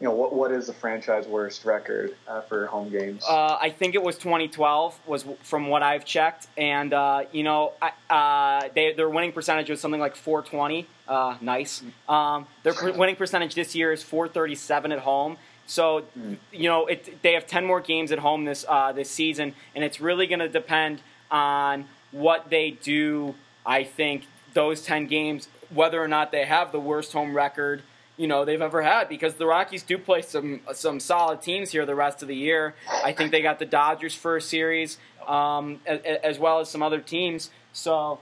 you 0.00 0.08
know, 0.08 0.14
what 0.14 0.32
what 0.32 0.52
is 0.52 0.68
the 0.68 0.72
franchise 0.72 1.26
worst 1.26 1.64
record 1.64 2.14
uh, 2.28 2.40
for 2.42 2.66
home 2.66 2.90
games? 2.90 3.24
Uh, 3.28 3.58
I 3.60 3.70
think 3.70 3.96
it 3.96 4.02
was 4.02 4.16
2012 4.18 5.00
was 5.06 5.24
from 5.42 5.66
what 5.66 5.82
I've 5.82 6.04
checked, 6.04 6.46
and 6.56 6.94
uh, 6.94 7.24
you 7.32 7.42
know, 7.42 7.72
I, 7.82 7.90
uh, 8.08 8.68
they, 8.72 8.92
their 8.92 9.10
winning 9.10 9.32
percentage 9.32 9.68
was 9.68 9.80
something 9.80 10.00
like 10.00 10.14
420. 10.14 10.86
Uh, 11.08 11.36
nice. 11.40 11.82
Um, 12.08 12.46
their 12.62 12.74
winning 12.96 13.16
percentage 13.16 13.54
this 13.56 13.74
year 13.74 13.92
is 13.92 14.02
437 14.02 14.92
at 14.92 15.00
home. 15.00 15.36
So, 15.66 16.04
you 16.52 16.68
know, 16.68 16.86
it, 16.86 17.22
they 17.22 17.32
have 17.32 17.46
10 17.46 17.64
more 17.64 17.80
games 17.80 18.12
at 18.12 18.18
home 18.18 18.44
this 18.44 18.64
uh, 18.68 18.92
this 18.92 19.10
season, 19.10 19.54
and 19.74 19.82
it's 19.82 20.00
really 20.00 20.26
going 20.28 20.40
to 20.40 20.48
depend 20.48 21.02
on 21.30 21.86
what 22.12 22.50
they 22.50 22.70
do. 22.70 23.34
I 23.66 23.82
think 23.82 24.26
those 24.54 24.82
10 24.82 25.06
games, 25.06 25.48
whether 25.74 26.02
or 26.02 26.08
not 26.08 26.32
they 26.32 26.44
have 26.44 26.72
the 26.72 26.80
worst 26.80 27.12
home 27.12 27.34
record 27.36 27.82
you 28.16 28.28
know 28.28 28.44
they've 28.44 28.62
ever 28.62 28.82
had 28.82 29.08
because 29.08 29.34
the 29.34 29.46
Rockies 29.46 29.82
do 29.82 29.98
play 29.98 30.22
some 30.22 30.60
some 30.72 31.00
solid 31.00 31.42
teams 31.42 31.72
here 31.72 31.84
the 31.84 31.94
rest 31.96 32.22
of 32.22 32.28
the 32.28 32.36
year. 32.36 32.74
I 33.04 33.12
think 33.12 33.32
they 33.32 33.42
got 33.42 33.58
the 33.58 33.66
Dodgers 33.66 34.14
for 34.14 34.36
a 34.36 34.40
series, 34.40 34.98
um, 35.26 35.80
a- 35.86 36.24
as 36.24 36.38
well 36.38 36.60
as 36.60 36.70
some 36.70 36.82
other 36.82 37.00
teams. 37.00 37.50
So 37.72 38.20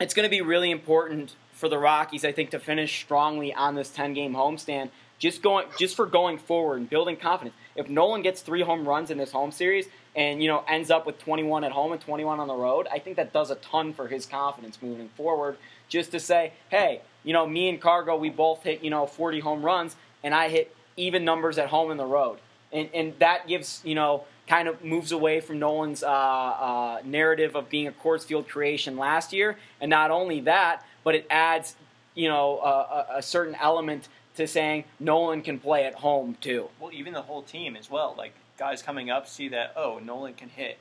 it's 0.00 0.12
going 0.14 0.24
to 0.26 0.30
be 0.30 0.40
really 0.40 0.70
important 0.70 1.36
for 1.52 1.68
the 1.68 1.78
Rockies, 1.78 2.24
I 2.24 2.32
think, 2.32 2.50
to 2.50 2.58
finish 2.58 3.00
strongly 3.00 3.54
on 3.54 3.74
this 3.76 3.90
ten 3.90 4.12
game 4.12 4.34
homestand. 4.34 4.90
Just 5.20 5.42
going, 5.42 5.66
just 5.78 5.94
for 5.96 6.06
going 6.06 6.38
forward 6.38 6.78
and 6.80 6.88
building 6.88 7.14
confidence. 7.16 7.54
If 7.76 7.90
Nolan 7.90 8.22
gets 8.22 8.40
three 8.40 8.62
home 8.62 8.88
runs 8.88 9.10
in 9.10 9.18
this 9.18 9.32
home 9.32 9.52
series 9.52 9.86
and 10.16 10.42
you 10.42 10.48
know 10.48 10.64
ends 10.66 10.90
up 10.90 11.06
with 11.06 11.18
21 11.18 11.62
at 11.62 11.72
home 11.72 11.92
and 11.92 12.00
21 12.00 12.40
on 12.40 12.48
the 12.48 12.54
road, 12.54 12.88
I 12.90 12.98
think 12.98 13.16
that 13.16 13.32
does 13.32 13.50
a 13.50 13.56
ton 13.56 13.92
for 13.92 14.08
his 14.08 14.26
confidence 14.26 14.78
moving 14.82 15.10
forward. 15.10 15.58
Just 15.90 16.12
to 16.12 16.20
say, 16.20 16.54
hey, 16.70 17.02
you 17.22 17.34
know, 17.34 17.46
me 17.46 17.68
and 17.68 17.78
Cargo, 17.78 18.16
we 18.16 18.30
both 18.30 18.62
hit 18.62 18.82
you 18.82 18.88
know 18.88 19.06
40 19.06 19.40
home 19.40 19.62
runs, 19.62 19.96
and 20.24 20.34
I 20.34 20.48
hit 20.48 20.74
even 20.96 21.24
numbers 21.24 21.58
at 21.58 21.68
home 21.68 21.90
and 21.90 22.00
the 22.00 22.06
road, 22.06 22.38
and 22.72 22.88
and 22.94 23.12
that 23.18 23.46
gives 23.46 23.82
you 23.84 23.94
know 23.94 24.24
kind 24.48 24.66
of 24.66 24.82
moves 24.82 25.12
away 25.12 25.40
from 25.40 25.58
Nolan's 25.58 26.02
uh, 26.02 26.08
uh, 26.08 27.00
narrative 27.04 27.54
of 27.54 27.68
being 27.68 27.86
a 27.86 27.92
Coors 27.92 28.24
Field 28.24 28.48
creation 28.48 28.96
last 28.96 29.32
year, 29.32 29.58
and 29.80 29.90
not 29.90 30.10
only 30.10 30.40
that, 30.40 30.84
but 31.04 31.14
it 31.14 31.24
adds, 31.30 31.76
you 32.16 32.28
know, 32.28 32.58
a, 32.58 33.18
a 33.18 33.22
certain 33.22 33.54
element 33.60 34.08
to 34.36 34.48
saying 34.48 34.84
Nolan 34.98 35.42
can 35.42 35.58
play 35.58 35.84
at 35.84 35.94
home 35.94 36.36
too. 36.40 36.68
Well, 36.80 36.90
even 36.92 37.12
the 37.12 37.22
whole 37.22 37.42
team 37.42 37.76
as 37.76 37.90
well. 37.90 38.14
Like 38.16 38.32
guys 38.58 38.82
coming 38.82 39.10
up 39.10 39.26
see 39.28 39.48
that 39.48 39.72
oh 39.76 40.00
Nolan 40.02 40.34
can 40.34 40.48
hit 40.48 40.78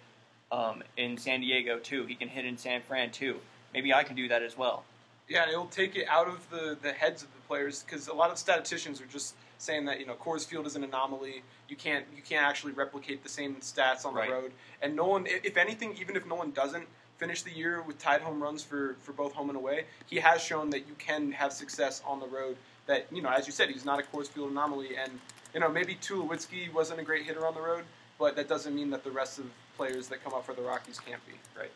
um, 0.52 0.84
in 0.98 1.18
San 1.18 1.42
Diego 1.42 1.80
too. 1.80 2.06
He 2.06 2.16
can 2.16 2.28
hit 2.28 2.46
in 2.46 2.58
San 2.58 2.82
Fran 2.82 3.12
too. 3.12 3.40
Maybe 3.74 3.94
I 3.94 4.04
can 4.04 4.16
do 4.16 4.28
that 4.30 4.42
as 4.42 4.58
well. 4.58 4.84
Yeah, 5.30 5.44
and 5.44 5.52
it'll 5.52 5.68
take 5.68 5.96
it 5.96 6.08
out 6.10 6.28
of 6.28 6.50
the, 6.50 6.76
the 6.82 6.92
heads 6.92 7.22
of 7.22 7.30
the 7.34 7.40
players 7.48 7.84
because 7.84 8.08
a 8.08 8.14
lot 8.14 8.32
of 8.32 8.38
statisticians 8.40 9.00
are 9.00 9.06
just 9.06 9.36
saying 9.60 9.86
that 9.86 10.00
you 10.00 10.06
know 10.08 10.16
Coors 10.16 10.46
Field 10.46 10.66
is 10.66 10.76
an 10.76 10.84
anomaly. 10.84 11.44
You 11.70 11.76
can't 11.76 12.06
you 12.16 12.24
can't 12.24 12.44
actually 12.44 12.74
replicate 12.74 13.22
the 13.24 13.30
same 13.30 13.56
stats 13.58 14.06
on 14.06 14.14
the 14.16 14.22
Right. 14.22 14.32
road. 14.32 14.52
And 14.82 14.96
Nolan, 14.96 15.28
if 15.28 15.56
anything, 15.56 15.96
even 16.02 16.16
if 16.16 16.26
Nolan 16.26 16.52
doesn't 16.52 16.88
finish 17.18 17.44
the 17.44 17.52
year 17.52 17.82
with 17.82 18.00
tied 18.00 18.22
home 18.22 18.42
runs 18.42 18.64
for, 18.64 18.96
for 19.02 19.12
both 19.12 19.34
home 19.34 19.50
and 19.50 19.58
away, 19.58 19.84
he 20.08 20.16
has 20.18 20.42
shown 20.42 20.70
that 20.72 20.88
you 20.88 20.96
can 20.98 21.32
have 21.34 21.52
success 21.54 22.02
on 22.08 22.20
the 22.20 22.28
road. 22.28 22.58
That 22.88 23.06
you 23.12 23.22
know, 23.22 23.30
as 23.30 23.46
you 23.46 23.54
said, 23.54 23.70
he's 23.70 23.86
not 23.86 24.00
a 24.00 24.04
Coors 24.04 24.28
Field 24.28 24.50
anomaly, 24.50 24.96
and 24.96 25.20
you 25.54 25.60
know 25.60 25.70
maybe 25.70 25.94
Tulowitzki 25.96 26.74
wasn't 26.74 27.00
a 27.00 27.04
great 27.04 27.26
hitter 27.26 27.46
on 27.46 27.54
the 27.54 27.62
road, 27.62 27.84
but 28.18 28.36
that 28.36 28.48
doesn't 28.48 28.74
mean 28.74 28.90
that 28.90 29.04
the 29.04 29.12
rest 29.12 29.38
of 29.38 29.46
the 29.46 29.52
players 29.78 30.08
that 30.08 30.24
come 30.24 30.34
up 30.34 30.44
for 30.46 30.54
the 30.56 30.62
Rockies 30.64 31.00
can't 31.00 31.24
be. 31.28 31.34
Right. 31.58 31.70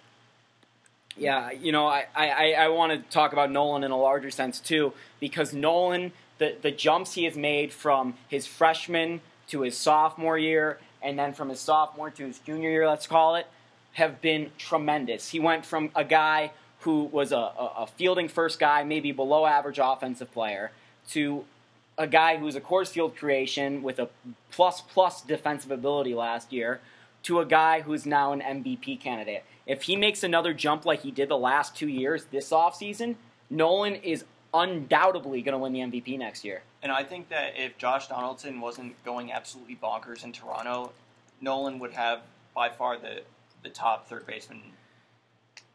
Yeah, 1.15 1.51
you 1.51 1.71
know, 1.71 1.85
I, 1.85 2.05
I, 2.15 2.53
I 2.53 2.67
want 2.69 2.91
to 2.91 3.09
talk 3.09 3.33
about 3.33 3.51
Nolan 3.51 3.83
in 3.83 3.91
a 3.91 3.97
larger 3.97 4.31
sense 4.31 4.59
too, 4.59 4.93
because 5.19 5.53
Nolan, 5.53 6.11
the, 6.39 6.55
the 6.61 6.71
jumps 6.71 7.13
he 7.13 7.25
has 7.25 7.35
made 7.35 7.71
from 7.71 8.15
his 8.27 8.47
freshman 8.47 9.21
to 9.49 9.61
his 9.61 9.77
sophomore 9.77 10.37
year, 10.37 10.79
and 11.01 11.19
then 11.19 11.33
from 11.33 11.49
his 11.49 11.59
sophomore 11.59 12.09
to 12.09 12.25
his 12.25 12.39
junior 12.39 12.71
year, 12.71 12.87
let's 12.87 13.05
call 13.05 13.35
it, 13.35 13.45
have 13.93 14.21
been 14.21 14.49
tremendous. 14.57 15.29
He 15.29 15.39
went 15.39 15.65
from 15.65 15.91
a 15.95 16.03
guy 16.03 16.51
who 16.79 17.03
was 17.03 17.31
a, 17.31 17.37
a, 17.37 17.73
a 17.79 17.87
fielding 17.95 18.27
first 18.27 18.59
guy, 18.59 18.83
maybe 18.83 19.11
below 19.11 19.45
average 19.45 19.79
offensive 19.81 20.31
player, 20.31 20.71
to 21.09 21.45
a 21.97 22.07
guy 22.07 22.37
who's 22.37 22.55
a 22.55 22.61
Coors 22.61 22.87
Field 22.87 23.15
creation 23.15 23.83
with 23.83 23.99
a 23.99 24.09
plus 24.51 24.81
plus 24.81 25.21
defensive 25.21 25.71
ability 25.71 26.15
last 26.15 26.51
year 26.51 26.79
to 27.23 27.39
a 27.39 27.45
guy 27.45 27.81
who's 27.81 28.05
now 28.05 28.33
an 28.33 28.41
MVP 28.41 28.99
candidate. 28.99 29.43
If 29.65 29.83
he 29.83 29.95
makes 29.95 30.23
another 30.23 30.53
jump 30.53 30.85
like 30.85 31.01
he 31.01 31.11
did 31.11 31.29
the 31.29 31.37
last 31.37 31.75
two 31.75 31.87
years 31.87 32.25
this 32.25 32.49
offseason, 32.49 33.15
Nolan 33.49 33.95
is 33.95 34.25
undoubtedly 34.53 35.41
going 35.41 35.53
to 35.53 35.57
win 35.57 35.73
the 35.73 35.79
MVP 35.79 36.17
next 36.17 36.43
year. 36.43 36.61
And 36.81 36.91
I 36.91 37.03
think 37.03 37.29
that 37.29 37.53
if 37.57 37.77
Josh 37.77 38.07
Donaldson 38.07 38.59
wasn't 38.59 39.01
going 39.05 39.31
absolutely 39.31 39.77
bonkers 39.81 40.23
in 40.25 40.31
Toronto, 40.33 40.91
Nolan 41.41 41.79
would 41.79 41.93
have 41.93 42.21
by 42.53 42.69
far 42.69 42.97
the 42.97 43.21
the 43.63 43.69
top 43.69 44.07
third 44.07 44.25
baseman 44.27 44.61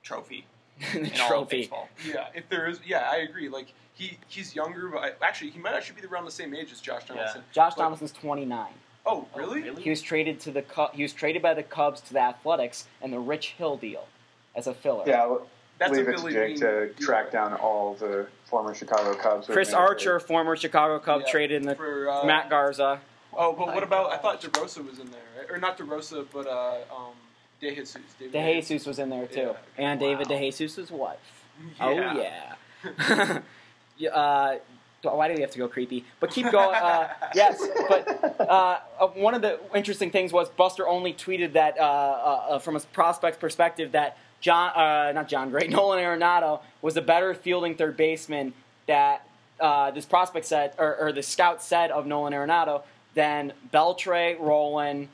trophy 0.03 0.45
the 0.93 0.99
in 1.01 1.05
all 1.07 1.11
of 1.11 1.17
trophy. 1.29 1.57
baseball. 1.59 1.89
Yeah, 2.07 2.27
if 2.35 2.49
there 2.49 2.69
is, 2.69 2.79
yeah, 2.87 3.09
I 3.11 3.17
agree. 3.19 3.49
Like 3.49 3.73
he 3.95 4.19
he's 4.29 4.55
younger, 4.55 4.89
but 4.89 4.99
I, 5.03 5.27
actually 5.27 5.51
he 5.51 5.59
might 5.59 5.73
actually 5.75 6.01
be 6.01 6.07
around 6.07 6.27
the 6.27 6.31
same 6.31 6.55
age 6.55 6.71
as 6.73 6.81
Josh 6.81 7.03
Yeah. 7.09 7.15
Donaldson. 7.15 7.43
Josh 7.53 7.75
But- 7.75 7.83
Donaldson's 7.83 8.13
29. 8.13 8.67
Oh, 8.71 8.73
Oh, 9.09 9.27
really? 9.35 9.63
really? 9.63 9.83
He 9.83 9.91
was 9.91 10.03
traded 10.03 10.39
to 10.41 10.51
the 10.51 10.63
Cu- 10.63 10.89
he 10.93 11.03
was 11.03 11.13
traded 11.15 11.41
by 11.41 11.55
the 11.55 11.63
Cubs 11.63 12.01
to 12.03 12.13
the 12.13 12.21
Athletics 12.21 12.87
and 13.01 13.11
the 13.13 13.19
Rich 13.19 13.53
Hill 13.59 13.77
deal 13.79 14.07
as 14.55 14.67
a 14.67 14.75
filler. 14.75 15.05
Yeah, 15.07 15.23
l- 15.23 15.47
That's 15.79 15.93
leave 15.93 16.07
a 16.07 16.11
it 16.11 16.17
to 16.17 16.23
Billy 16.23 16.33
Jake 16.35 16.49
Beane 16.49 16.61
to 16.61 16.87
deal. 16.89 17.07
track 17.07 17.31
down 17.33 17.55
all 17.55 17.95
the 17.95 18.27
former 18.45 18.75
Chicago 18.75 19.15
Cubs. 19.15 19.47
who 19.47 19.55
Chris 19.55 19.69
made 19.69 19.75
it 19.75 19.81
Archer, 19.81 20.21
former 20.21 20.57
Chicago 20.57 20.99
Cub, 20.99 21.23
Yeah, 21.25 21.31
traded 21.31 21.63
in 21.63 21.67
the 21.69 21.75
for 21.75 22.11
uh, 22.11 22.25
Matt 22.27 22.51
Garza. 22.51 23.01
Oh, 23.33 23.53
but 23.55 23.69
what 23.69 23.83
about? 23.83 24.09
I 24.11 24.17
God. 24.17 24.23
thought 24.23 24.43
DeRosa 24.43 24.87
was 24.89 24.99
in 24.99 25.11
there, 25.11 25.21
right? 25.39 25.51
or 25.51 25.59
not 25.59 25.79
DeRosa, 25.79 26.27
but 26.33 26.47
uh, 26.47 26.77
um, 26.95 27.13
De 27.61 27.75
Jesus. 27.75 28.03
David 28.19 28.33
De 28.33 28.61
Jesus 28.61 28.87
was 28.87 28.99
in 28.99 29.09
there 29.11 29.27
too, 29.27 29.41
Yeah. 29.41 29.53
and 29.79 29.99
David 30.01 30.29
Wow. 30.29 30.39
De 30.39 30.51
Jesus' 30.51 30.91
wife. 30.91 31.19
Yeah. 31.81 32.55
Oh 32.85 33.03
yeah. 33.03 33.39
Yeah, 34.01 34.11
uh, 34.11 34.59
why 35.03 35.29
do 35.29 35.35
we 35.35 35.41
have 35.41 35.51
to 35.53 35.59
go 35.59 35.69
creepy? 35.69 36.05
But 36.21 36.31
keep 36.31 36.51
going. 36.51 36.75
Uh, 36.75 37.09
yes, 37.35 37.65
but 37.89 38.41
uh, 38.41 38.79
uh, 39.01 39.07
one 39.09 39.35
of 39.35 39.43
the 39.43 39.61
interesting 39.75 40.11
things 40.11 40.33
was 40.33 40.49
Buster 40.51 40.87
Olney 40.87 41.15
tweeted 41.15 41.53
that 41.53 41.79
uh, 41.79 41.83
uh, 41.83 41.85
uh, 41.85 42.59
from 42.59 42.77
a 42.77 42.81
prospect's 42.81 43.39
perspective 43.39 43.93
that 43.93 44.19
John, 44.41 44.71
uh, 44.77 45.13
not 45.13 45.29
Jon 45.29 45.51
Gray, 45.51 45.67
Nolan 45.71 46.03
Arenado 46.03 46.61
was 46.83 46.97
a 46.97 47.03
better 47.03 47.35
fielding 47.35 47.77
third 47.77 47.97
baseman 47.97 48.55
that 48.87 49.27
uh, 49.61 49.91
this 49.91 50.05
prospect 50.05 50.47
said, 50.47 50.73
or, 50.79 50.97
or 50.97 51.13
the 51.13 51.23
scout 51.23 51.63
said 51.63 51.91
of 51.91 52.07
Nolan 52.07 52.33
Arenado 52.33 52.83
than 53.15 53.53
Beltre, 53.73 54.39
Rolen, 54.39 55.09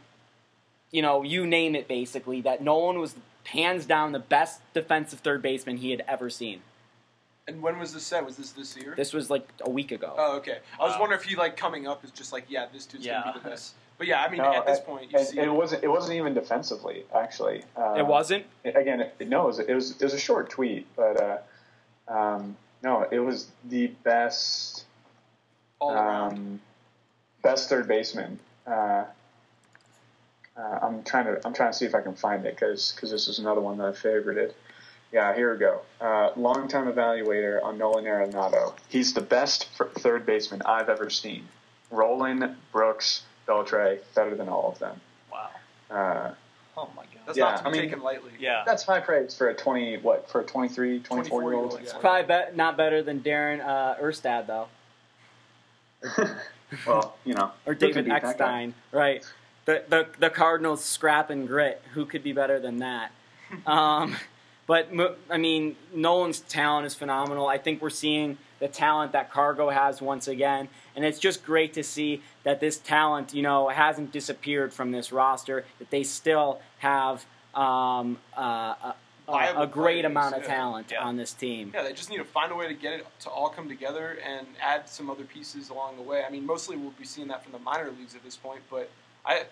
you 0.91 1.03
know, 1.03 1.23
you 1.23 1.47
name 1.47 1.75
it 1.75 1.89
basically, 1.89 2.41
that 2.43 2.63
Nolan 2.63 2.99
was 2.99 3.15
hands 3.45 3.85
down 3.87 4.13
the 4.13 4.19
best 4.19 4.61
defensive 4.73 5.21
third 5.21 5.43
baseman 5.43 5.79
he 5.79 5.91
had 5.91 6.03
ever 6.07 6.31
seen. 6.31 6.61
And 7.47 7.61
when 7.63 7.79
was 7.79 7.93
this 7.93 8.05
set? 8.05 8.25
Was 8.25 8.37
this 8.37 8.53
this 8.53 8.77
year? 8.77 8.95
This 8.97 9.13
was 9.13 9.29
like 9.29 9.47
a 9.61 9.71
week 9.71 9.93
ago. 9.93 10.15
oh, 10.17 10.37
okay. 10.39 10.59
I 10.81 10.85
was 10.85 10.95
Wow. 10.95 11.01
wondering 11.01 11.21
if 11.21 11.27
he 11.27 11.37
like 11.37 11.57
coming 11.57 11.87
up 11.87 12.03
is 12.05 12.11
just 12.11 12.33
like, 12.33 12.45
yeah, 12.49 12.67
this 12.73 12.87
dude's 12.87 13.05
Yeah. 13.05 13.21
gonna 13.23 13.35
be 13.35 13.41
the 13.41 13.49
best. 13.51 13.75
But 13.99 14.07
yeah, 14.07 14.23
I 14.23 14.29
mean, 14.29 14.39
No, 14.39 14.53
at 14.53 14.67
this 14.67 14.79
and- 14.79 14.87
point, 14.87 15.13
you 15.13 15.19
and 15.19 15.27
see 15.29 15.39
it 15.39 15.53
wasn't. 15.53 15.85
It 15.85 15.89
wasn't 15.89 16.15
even 16.17 16.35
defensively, 16.35 17.05
actually. 17.15 17.63
Uh, 17.77 17.95
it 17.99 18.07
wasn't. 18.07 18.47
again. 18.65 19.01
It, 19.19 19.29
no, 19.29 19.45
it 19.45 19.47
was, 19.47 19.59
it 19.61 19.75
was. 19.75 19.91
It 19.93 20.03
was 20.03 20.15
a 20.15 20.19
short 20.19 20.51
tweet, 20.51 20.87
but 20.97 21.21
uh, 21.23 21.39
um, 22.09 22.57
no, 22.83 23.07
it 23.11 23.21
was 23.21 23.49
the 23.65 23.89
best. 24.03 24.85
all 25.81 25.93
around. 25.93 26.33
Um, 26.33 26.61
best 27.43 27.69
third 27.69 27.87
baseman. 27.87 28.41
Uh, 28.67 29.05
uh, 30.57 30.79
I'm 30.83 31.05
trying 31.05 31.27
to. 31.27 31.41
I'm 31.47 31.53
trying 31.53 31.71
to 31.73 31.79
see 31.79 31.85
if 31.85 31.95
I 31.95 32.01
can 32.01 32.15
find 32.17 32.45
it 32.47 32.55
because 32.57 32.95
this 33.01 33.29
is 33.29 33.39
another 33.39 33.61
one 33.61 33.77
that 33.79 33.87
I 33.87 33.91
favorited. 33.93 34.55
Yeah, 35.15 35.33
here 35.33 35.53
we 35.53 35.61
go. 35.61 35.81
Uh, 36.01 36.31
longtime 36.35 36.93
evaluator 36.93 37.63
on 37.63 37.79
Nolan 37.79 38.05
Arenado. 38.05 38.75
He's 38.89 39.15
the 39.15 39.21
best 39.21 39.69
third 40.01 40.27
baseman 40.27 40.61
I've 40.67 40.89
ever 40.89 41.09
seen. 41.09 41.47
Rolen, 41.93 42.57
Brooks, 42.73 43.23
Beltre, 43.47 44.01
better 44.17 44.35
than 44.35 44.49
all 44.49 44.73
of 44.73 44.81
them. 44.81 45.01
Wow. 45.33 45.51
Uh, 45.89 46.35
Oh 46.77 46.91
my 46.97 47.03
god. 47.05 47.11
That's 47.27 47.39
yeah, 47.39 47.45
not 47.45 47.57
to 47.59 47.63
be 47.63 47.69
I 47.69 47.73
mean- 47.73 47.83
taken 47.83 48.03
lightly. 48.03 48.33
Yeah. 48.41 48.65
that's 48.67 48.83
high 48.83 48.99
praise 48.99 49.37
for 49.37 49.49
a 49.49 49.55
20, 49.55 49.99
what, 49.99 50.29
for 50.29 50.41
a 50.41 50.45
23, 50.45 50.99
24 50.99 51.43
year 51.43 51.53
old. 51.53 51.71
24-year-old, 51.71 51.87
yeah. 51.87 52.01
Probably 52.01 52.51
be- 52.51 52.57
not 52.57 52.77
better 52.77 53.01
than 53.01 53.21
Darin 53.21 53.61
uh, 53.61 53.95
Erstad 54.03 54.49
though, 54.49 54.67
well, 56.87 57.17
you 57.25 57.35
know. 57.35 57.53
or 57.65 57.75
David 57.75 58.07
beat 58.07 58.11
that 58.11 58.23
guy? 58.23 58.29
Eckstein, 58.31 58.75
right? 58.91 59.25
The, 59.67 59.85
the 59.89 60.09
the 60.19 60.31
Cardinals 60.31 60.85
scrap 60.85 61.31
and 61.31 61.47
grit. 61.47 61.81
Who 61.95 62.05
could 62.07 62.25
be 62.25 62.33
better 62.33 62.59
than 62.59 62.79
that? 62.79 63.13
um, 63.69 64.17
but 64.67 64.89
I 65.31 65.37
mean, 65.39 65.77
Nolan's 65.95 66.41
talent 66.41 66.87
is 66.87 66.95
phenomenal. 66.95 67.47
I 67.47 67.59
think 67.59 67.83
we're 67.83 67.91
seeing 67.91 68.39
the 68.61 68.69
talent 68.69 69.13
that 69.13 69.31
Cargo 69.31 69.69
has 69.71 70.01
once 70.01 70.27
again, 70.29 70.69
and 70.97 71.05
it's 71.05 71.19
just 71.19 71.45
great 71.45 71.75
to 71.75 71.83
see 71.83 72.23
that 72.45 72.61
this 72.61 72.79
talent, 72.79 73.35
you 73.35 73.43
know, 73.43 73.69
hasn't 73.69 74.13
disappeared 74.13 74.73
from 74.73 74.91
this 74.93 75.13
roster. 75.13 75.65
That 75.79 75.91
they 75.91 76.03
still 76.03 76.61
have 76.79 77.27
um, 77.55 78.19
uh, 78.37 78.41
a, 78.83 78.95
a, 79.29 79.63
a 79.63 79.67
great 79.67 80.03
players, 80.03 80.05
amount 80.07 80.35
of 80.37 80.43
yeah. 80.43 80.49
talent 80.49 80.91
Yeah. 80.93 81.05
on 81.05 81.17
this 81.17 81.33
team. 81.33 81.73
Yeah, 81.75 81.83
they 81.83 81.93
just 81.93 82.11
need 82.11 82.19
to 82.19 82.25
find 82.25 82.51
a 82.53 82.55
way 82.55 82.67
to 82.69 82.75
get 82.75 82.95
it 82.95 83.07
to 83.21 83.31
all 83.31 83.49
come 83.49 83.69
together 83.69 84.19
and 84.25 84.47
add 84.63 84.89
some 84.89 85.11
other 85.11 85.25
pieces 85.25 85.69
along 85.71 85.97
the 85.97 86.03
way. 86.03 86.25
I 86.27 86.31
mean, 86.31 86.47
mostly 86.47 86.77
we'll 86.77 86.91
be 86.99 87.05
seeing 87.05 87.29
that 87.29 87.43
from 87.43 87.53
the 87.53 87.59
minor 87.59 87.91
leagues 87.99 88.15
at 88.15 88.25
this 88.25 88.37
point, 88.37 88.61
but 88.71 88.91
I, 89.27 89.45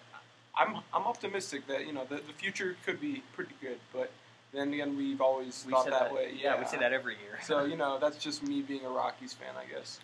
I'm 0.56 0.76
I'm 0.92 1.02
optimistic 1.04 1.66
that 1.68 1.86
you 1.86 1.92
know 1.92 2.04
the, 2.08 2.16
the 2.16 2.32
future 2.36 2.76
could 2.84 3.00
be 3.00 3.22
pretty 3.34 3.54
good. 3.60 3.78
But 3.92 4.10
then 4.52 4.72
again, 4.72 4.96
we've 4.96 5.20
always 5.20 5.64
We 5.66 5.72
thought 5.72 5.86
that, 5.86 5.92
that, 6.00 6.14
way. 6.14 6.34
yeah, 6.40 6.58
we 6.58 6.66
say 6.66 6.78
that 6.78 6.92
every 6.92 7.14
year. 7.14 7.38
So 7.42 7.64
you 7.64 7.76
know, 7.76 7.98
that's 7.98 8.18
just 8.18 8.42
me 8.46 8.60
being 8.62 8.84
a 8.84 8.90
Rockies 8.90 9.32
fan, 9.32 9.54
I 9.56 9.64
guess. 9.72 10.00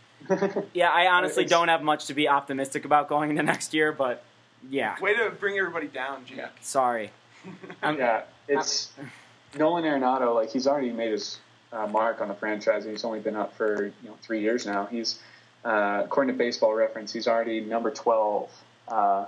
Yeah, 0.75 0.91
I 0.91 1.07
honestly 1.07 1.45
don't 1.45 1.69
have 1.69 1.83
much 1.83 2.07
to 2.07 2.15
be 2.15 2.29
optimistic 2.29 2.85
about 2.85 3.09
going 3.09 3.31
into 3.31 3.43
next 3.45 3.73
year, 3.73 3.93
but 3.93 4.25
yeah, 4.69 4.99
Way 5.01 5.15
to 5.15 5.31
bring 5.31 5.57
everybody 5.59 5.87
down, 5.87 6.25
Jake. 6.25 6.39
Yeah. 6.39 6.49
sorry. 6.61 7.11
I'm, 7.83 7.97
Yeah, 7.99 8.23
it's 8.49 8.91
Nolan 9.59 9.85
Arenado. 9.85 10.35
Like 10.35 10.51
he's 10.51 10.67
already 10.67 10.91
made 10.91 11.13
his 11.13 11.39
uh, 11.73 11.87
mark 11.87 12.21
on 12.21 12.29
the 12.29 12.35
franchise. 12.35 12.85
He's 12.85 13.05
only 13.05 13.21
been 13.21 13.37
up 13.37 13.55
for 13.57 13.85
you 13.85 14.09
know 14.09 14.17
three 14.23 14.41
years 14.41 14.67
now. 14.67 14.87
He's 14.87 15.21
uh, 15.65 16.03
according 16.05 16.35
to 16.35 16.39
Baseball 16.39 16.75
Reference, 16.75 17.13
he's 17.13 17.29
already 17.29 17.61
number 17.61 17.91
twelve 17.91 18.51
uh, 18.89 19.27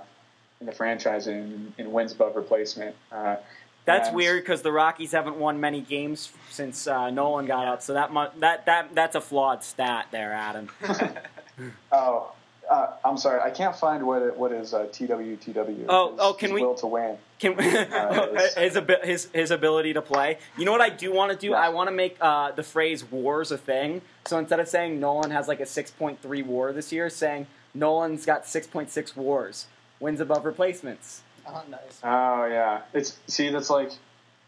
in 0.59 0.65
the 0.65 0.71
franchise 0.73 1.27
in, 1.27 1.73
in 1.77 1.91
wins 1.91 2.11
above 2.11 2.35
replacement. 2.35 2.95
Uh, 3.81 3.93
That's 3.97 4.07
and- 4.09 4.15
weird 4.15 4.43
because 4.43 4.61
the 4.61 4.71
Rockies 4.71 5.11
haven't 5.11 5.37
won 5.37 5.59
many 5.59 5.81
games 5.81 6.31
since 6.49 6.85
uh, 6.87 7.09
Nolan 7.09 7.45
got 7.47 7.67
up, 7.67 7.81
so 7.81 7.93
that 7.93 8.13
mu- 8.13 8.27
that 8.39 8.65
that 8.67 8.93
that's 8.93 9.15
a 9.15 9.21
flawed 9.21 9.63
stat 9.63 10.07
there, 10.11 10.33
Adam. 10.33 10.69
Oh, 11.91 12.31
uh, 12.69 12.87
I'm 13.05 13.17
sorry, 13.17 13.41
I 13.41 13.49
can't 13.51 13.75
find 13.75 14.07
what 14.07 14.21
it, 14.21 14.37
what 14.37 14.51
is 14.51 14.73
uh, 14.73 14.85
TWTW. 14.91 15.85
Oh, 15.89 16.11
his, 16.11 16.19
oh, 16.19 16.33
can 16.33 16.49
his 16.49 16.55
we- 16.55 16.63
will 16.63 16.75
to 16.75 16.87
win? 16.87 17.17
Can 17.39 17.53
it's- 17.59 18.53
his, 18.55 18.77
abi- 18.77 18.95
his 19.03 19.27
his 19.33 19.51
ability 19.51 19.93
to 19.93 20.01
play? 20.01 20.37
You 20.57 20.65
know 20.65 20.71
what 20.71 20.81
I 20.81 20.89
do 20.89 21.11
want 21.11 21.31
to 21.31 21.37
do? 21.37 21.49
Yeah. 21.51 21.57
I 21.57 21.69
want 21.69 21.87
to 21.89 21.91
make 21.95 22.17
uh, 22.21 22.51
the 22.51 22.63
phrase 22.63 23.03
"wars" 23.03 23.51
a 23.51 23.57
thing. 23.57 24.01
So 24.25 24.37
instead 24.39 24.59
of 24.59 24.67
saying 24.67 24.99
Nolan 24.99 25.31
has 25.31 25.47
like 25.47 25.59
a 25.59 25.65
six 25.65 25.91
point 25.91 26.21
three 26.21 26.41
WAR 26.43 26.71
this 26.71 26.91
year, 26.91 27.09
saying 27.09 27.47
Nolan's 27.73 28.25
got 28.25 28.47
six 28.47 28.65
point 28.67 28.89
six 28.91 29.15
WARs, 29.15 29.65
wins 29.99 30.19
above 30.19 30.45
replacements. 30.45 31.21
Oh, 31.47 31.63
nice. 31.69 31.99
Oh 32.03 32.45
yeah, 32.45 32.81
it's 32.93 33.19
see 33.27 33.49
that's 33.49 33.69
like 33.69 33.91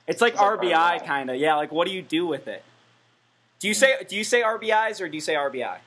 It's 0.08 0.22
like 0.22 0.34
It's 0.34 0.42
like 0.42 0.60
RBI 0.60 1.00
RBI. 1.02 1.06
kind 1.06 1.30
of. 1.30 1.36
Yeah, 1.38 1.56
like 1.56 1.72
what 1.72 1.88
do 1.88 1.94
you 1.94 2.02
do 2.02 2.26
with 2.28 2.48
it? 2.48 2.64
Do 3.60 3.68
you 3.68 3.74
say 3.74 3.96
do 4.08 4.16
you 4.16 4.24
say 4.24 4.42
RBIs 4.42 5.02
or 5.02 5.08
do 5.10 5.16
you 5.16 5.22
say 5.22 5.36
RBI? 5.36 5.78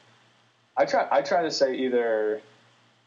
I 0.76 0.84
try. 0.84 1.06
I 1.10 1.22
try 1.22 1.42
to 1.42 1.50
say 1.50 1.74
either. 1.76 2.40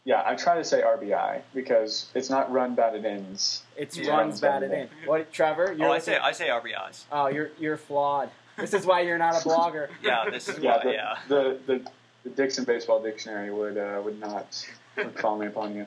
Yeah, 0.06 0.24
I 0.26 0.34
try 0.36 0.56
to 0.56 0.64
say 0.64 0.82
RBI 0.82 1.42
because 1.54 2.08
it's 2.16 2.30
not 2.30 2.52
run 2.52 2.74
batted 2.74 3.06
ins. 3.06 3.64
It's 3.76 3.96
Yeah. 3.98 4.12
runs 4.12 4.40
batted 4.40 4.72
in. 4.72 4.90
What, 5.06 5.32
Trevor? 5.32 5.74
You're 5.74 5.90
Oh, 5.90 5.92
I 5.92 6.00
say 6.00 6.18
I 6.18 6.32
say 6.32 6.48
RBIs. 6.48 7.04
Oh, 7.12 7.28
you're 7.28 7.52
you're 7.60 7.78
flawed. 7.78 8.30
This 8.58 8.74
is 8.74 8.86
why 8.86 9.02
you're 9.02 9.18
not 9.18 9.36
a 9.36 9.48
blogger. 9.48 9.90
Yeah, 10.04 10.30
this 10.30 10.50
is 10.50 10.58
Yeah, 10.62 10.78
why. 10.78 10.84
the, 10.84 10.92
yeah. 10.92 11.18
the, 11.28 11.60
the 11.68 11.92
the 12.24 12.30
Dickson 12.32 12.64
Baseball 12.66 13.02
Dictionary 13.04 13.52
would 13.52 13.78
uh, 13.78 14.02
would 14.04 14.20
not 14.20 14.68
would 14.98 15.16
call 15.16 15.38
me 15.38 15.48
upon 15.48 15.76
you. 15.76 15.86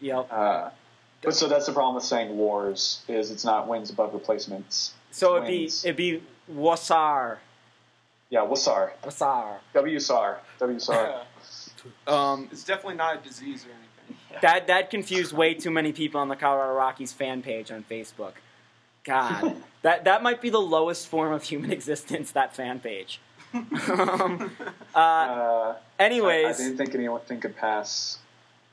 Yep. 0.00 0.28
Uh, 0.32 0.70
but 1.22 1.34
so 1.34 1.48
that's 1.48 1.66
the 1.66 1.72
problem 1.72 1.94
with 1.96 2.04
saying 2.04 2.36
wars 2.36 3.00
is 3.08 3.30
it's 3.30 3.44
not 3.44 3.68
wins 3.68 3.90
above 3.90 4.14
replacements. 4.14 4.92
So 5.10 5.36
it'd 5.36 5.48
be 5.48 5.60
Wins. 5.62 5.84
it'd 5.84 5.96
be 5.96 6.22
Wasar. 6.52 7.38
Yeah, 8.30 8.40
WSAR, 8.40 8.90
Wasar. 9.02 9.56
WSAR, 9.74 10.36
WSAR. 10.60 11.20
Um, 12.06 12.48
It's 12.52 12.62
definitely 12.64 12.96
not 12.96 13.16
a 13.16 13.20
disease 13.26 13.64
or 13.64 13.70
anything. 13.70 14.40
that 14.42 14.66
that 14.66 14.90
confused 14.90 15.32
way 15.32 15.54
too 15.54 15.70
many 15.70 15.92
people 15.92 16.20
on 16.20 16.28
the 16.28 16.36
Colorado 16.36 16.74
Rockies 16.74 17.12
fan 17.12 17.40
page 17.42 17.70
on 17.70 17.84
Facebook. 17.90 18.32
God, 19.02 19.56
that 19.82 20.04
that 20.04 20.22
might 20.22 20.42
be 20.42 20.50
the 20.50 20.60
lowest 20.60 21.08
form 21.08 21.32
of 21.32 21.42
human 21.42 21.72
existence. 21.78 22.32
That 22.32 22.54
fan 22.54 22.80
page. 22.80 23.18
um, 23.54 24.50
uh, 24.94 24.98
Uh, 24.98 25.74
I, 25.98 26.04
I 26.04 26.08
didn't 26.52 26.76
think 26.76 26.94
anything 26.94 27.40
could 27.40 27.56
pass 27.56 28.18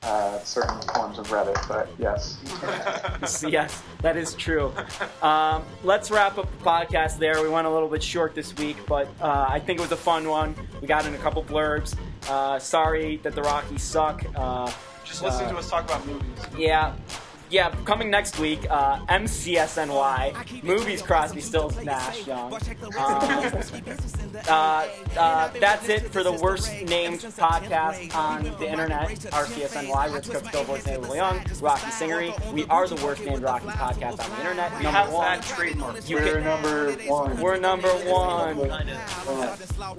uh, 0.02 0.38
certain 0.40 0.80
forms 0.94 1.18
of 1.18 1.26
Reddit, 1.28 1.66
but 1.68 1.88
yes. 1.98 2.38
yes, 3.48 3.82
that 4.02 4.16
is 4.16 4.34
true. 4.34 4.72
Um, 5.22 5.64
let's 5.82 6.10
wrap 6.10 6.38
up 6.38 6.48
the 6.58 6.64
podcast 6.64 7.18
there. 7.18 7.42
We 7.42 7.48
went 7.48 7.66
a 7.66 7.70
little 7.70 7.88
bit 7.88 8.02
short 8.02 8.34
this 8.34 8.56
week, 8.56 8.76
but 8.86 9.08
uh, 9.20 9.46
I 9.48 9.58
think 9.58 9.80
it 9.80 9.82
was 9.82 9.92
a 9.92 9.96
fun 9.96 10.28
one. 10.28 10.54
We 10.80 10.86
got 10.86 11.04
in 11.06 11.14
a 11.14 11.18
couple 11.18 11.42
blurbs. 11.42 11.96
Uh, 12.28 12.58
sorry 12.58 13.16
that 13.18 13.34
the 13.34 13.42
Rockies 13.42 13.82
suck. 13.82 14.24
Uh, 14.36 14.70
Just 15.04 15.22
listen 15.22 15.46
Uh, 15.46 15.50
to 15.52 15.56
us 15.58 15.68
talk 15.68 15.84
about 15.84 16.06
movies. 16.06 16.28
yeah. 16.56 16.94
Yeah, 17.50 17.70
coming 17.86 18.10
next 18.10 18.38
week, 18.38 18.66
uh, 18.68 18.98
MCSNY, 19.06 20.62
movies 20.62 21.00
Crosby, 21.00 21.40
Stills, 21.40 21.82
Nash, 21.82 22.26
Young. 22.26 22.52
Um, 22.52 22.60
uh, 24.48 24.88
uh, 25.16 25.48
that's 25.58 25.88
it 25.88 26.10
for 26.10 26.22
the 26.22 26.32
worst 26.32 26.70
named 26.82 27.20
podcast 27.20 28.14
on 28.14 28.44
the 28.44 28.68
internet. 28.70 29.08
RCSNY, 29.08 30.14
Rich 30.14 30.28
Cook, 30.28 30.52
Billboards, 30.52 30.86
Naval 30.86 31.16
Young, 31.16 31.40
Rocky 31.60 31.90
Singery. 31.90 32.52
We 32.52 32.64
are 32.66 32.86
the 32.86 33.02
worst 33.04 33.24
named 33.24 33.42
Rocky 33.42 33.68
podcast 33.68 34.20
on 34.22 34.30
the 34.30 34.36
internet. 34.38 34.76
We 34.76 34.84
number 34.84 34.98
have 34.98 35.12
one. 35.12 35.24
that 35.24 35.42
trademark. 35.42 36.08
You 36.08 36.16
We're 36.16 36.34
can, 36.34 36.44
number 36.44 36.92
one. 37.06 37.40
we're 37.40 37.58
number 37.58 37.88
one. 37.88 38.68
Kind. 38.68 38.90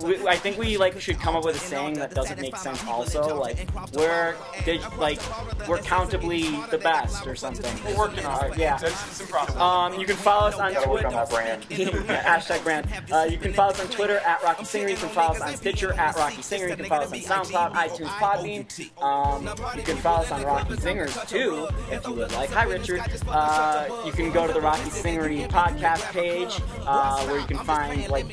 We, 0.04 0.28
I 0.28 0.36
think 0.36 0.58
we 0.58 0.78
like 0.78 1.00
should 1.02 1.20
come 1.20 1.36
up 1.36 1.46
with 1.46 1.56
a 1.56 1.60
saying 1.60 1.96
that 1.96 2.14
doesn't 2.14 2.40
make 2.40 2.56
sense. 2.58 2.86
Also, 2.86 3.40
like 3.40 3.68
we're 3.94 4.36
dig- 4.66 4.82
like 4.98 5.20
we're 5.68 5.80
countably 5.80 6.70
the 6.70 6.78
best 6.78 7.26
or 7.26 7.36
something. 7.40 7.72
We're 7.86 7.98
working 7.98 8.26
on 8.26 8.52
it. 8.52 8.58
Yeah. 8.58 8.78
That's, 8.78 9.22
it's. 9.22 9.56
Um, 9.56 10.00
you 10.00 10.06
can 10.06 10.16
follow 10.18 10.48
us 10.50 10.60
on 10.60 10.74
Gotta 10.74 10.90
work 10.90 11.02
Twitter. 11.02 11.08
on 11.08 11.14
that 11.14 11.30
brand. 11.30 11.64
Hashtag 11.70 12.64
brand. 12.64 12.88
Uh, 13.12 13.28
you 13.30 13.38
can 13.38 13.54
follow 13.54 13.72
us 13.72 13.80
on 13.80 13.88
Twitter 13.88 14.18
at 14.20 14.44
Rocky 14.44 14.66
Singer. 14.66 14.90
You 14.90 14.96
can 14.98 15.10
follow 15.10 15.36
us 15.36 15.42
on 15.42 15.56
Stitcher 15.56 15.94
at 15.94 16.16
Rocky 16.16 16.42
Singer. 16.42 16.68
You 16.70 16.76
can 16.76 16.86
follow 16.86 17.04
us 17.06 17.12
on 17.14 17.20
SoundCloud, 17.46 17.72
iTunes, 17.74 18.08
Podbean. 18.20 19.02
Um, 19.02 19.48
you 19.78 19.84
can 19.84 19.98
follow 19.98 20.22
us 20.24 20.32
on 20.32 20.44
Rocky 20.44 20.76
Singers 20.78 21.18
too, 21.28 21.68
if 21.92 22.06
you 22.06 22.14
would 22.14 22.32
like. 22.34 22.50
Hi, 22.52 22.64
Richard. 22.64 23.02
Uh, 23.28 24.04
you 24.06 24.12
can 24.12 24.32
go 24.32 24.46
to 24.48 24.54
the 24.54 24.62
Rocky 24.62 24.90
Singery 24.90 25.48
podcast 25.50 26.12
page 26.12 26.60
uh, 26.86 27.26
where 27.26 27.40
you 27.40 27.46
can 27.48 27.58
find 27.60 28.08
like 28.10 28.26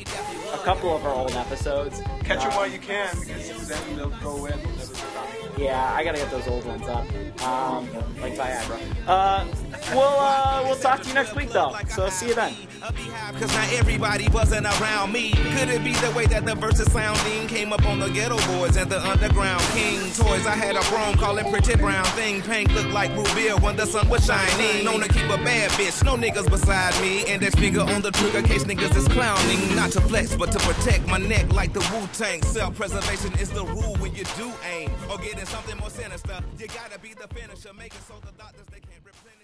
a 0.53 0.59
couple 0.65 0.95
of 0.95 1.05
our 1.05 1.15
old 1.15 1.33
episodes. 1.33 2.01
Catch 2.25 2.41
them 2.41 2.51
Uh, 2.53 2.57
while 2.57 2.67
you 2.67 2.79
can 2.79 3.09
because 3.21 3.69
then 3.69 3.97
they'll 3.97 4.11
go 4.11 4.37
away. 4.39 4.51
and 4.53 4.61
they'll 4.63 4.77
never 4.77 4.93
go 4.93 5.01
back. 5.15 5.59
Yeah, 5.59 5.95
I 5.95 6.05
gotta 6.05 6.19
get 6.19 6.31
those 6.31 6.47
old 6.49 6.65
ones 6.67 6.87
up. 6.89 7.05
Um, 7.43 7.89
like 8.21 8.35
Viagra. 8.35 8.79
Uh, 9.07 9.45
we'll 9.91 10.17
uh, 10.19 10.63
we'll 10.65 10.77
talk 10.77 11.03
to 11.03 11.09
you 11.09 11.15
next 11.15 11.35
week 11.35 11.51
though. 11.51 11.75
So 11.89 12.09
see 12.09 12.29
you 12.29 12.35
then. 12.35 12.55
Cause 12.81 13.53
not 13.55 13.73
everybody 13.73 14.29
wasn't 14.29 14.67
around 14.67 15.13
me. 15.13 15.33
Could 15.33 15.69
it 15.69 15.83
be 15.83 15.93
the 15.95 16.13
way 16.13 16.27
that 16.27 16.47
the 16.47 16.55
verses 16.55 16.91
sounding 16.93 17.49
came 17.49 17.73
up 17.73 17.85
on 17.87 17.99
the 17.99 18.09
ghetto 18.09 18.37
boys 18.59 18.77
and 18.77 18.91
the 18.91 19.01
underground 19.01 19.63
king 19.75 19.99
toys? 20.13 20.47
I 20.47 20.55
had 20.55 20.77
a 20.77 20.81
chrome 20.81 21.17
calling 21.17 21.51
pretty 21.51 21.77
brown 21.77 22.05
thing. 22.17 22.43
Pink 22.43 22.73
looked 22.75 22.91
like 22.91 23.11
Rubia 23.17 23.57
when 23.57 23.77
the 23.77 23.87
sun 23.87 24.09
was 24.09 24.25
shining. 24.25 24.85
Known 24.85 25.01
to 25.01 25.09
keep 25.09 25.25
a 25.25 25.37
bad 25.39 25.71
bitch, 25.73 26.05
no 26.05 26.17
niggas 26.17 26.49
beside 26.49 26.99
me. 27.01 27.27
And 27.27 27.43
that 27.43 27.59
finger 27.59 27.81
on 27.81 28.03
the 28.03 28.11
trigger 28.13 28.43
case 28.43 28.65
niggas 28.65 28.97
is 28.97 29.09
clowning. 29.09 29.75
Not 29.75 29.91
to 29.93 30.01
flex, 30.01 30.35
but 30.37 30.53
to 30.53 30.59
protect 30.61 31.07
my 31.09 31.19
neck 31.19 31.53
like 31.53 31.73
the 31.73 31.81
Wu 31.93 32.07
Tang. 32.13 32.43
Self 32.43 32.77
preservation 32.77 33.33
is 33.41 33.51
the 33.51 33.65
rule 33.65 33.97
when 33.97 34.15
you 34.15 34.25
do 34.37 34.53
aim. 34.71 34.91
Or 35.11 35.19
getting 35.19 35.47
something 35.47 35.77
more 35.79 35.91
sinister. 35.91 36.39
You 36.59 36.69
gotta 36.69 36.99
be 37.01 37.15
the 37.15 37.29
finisher. 37.35 37.73
Make 37.75 37.95
it 37.95 38.03
so 38.07 38.15
the 38.25 38.33
doctors 38.39 38.67
they 38.67 38.81
can't 38.81 39.05
replenish 39.05 39.36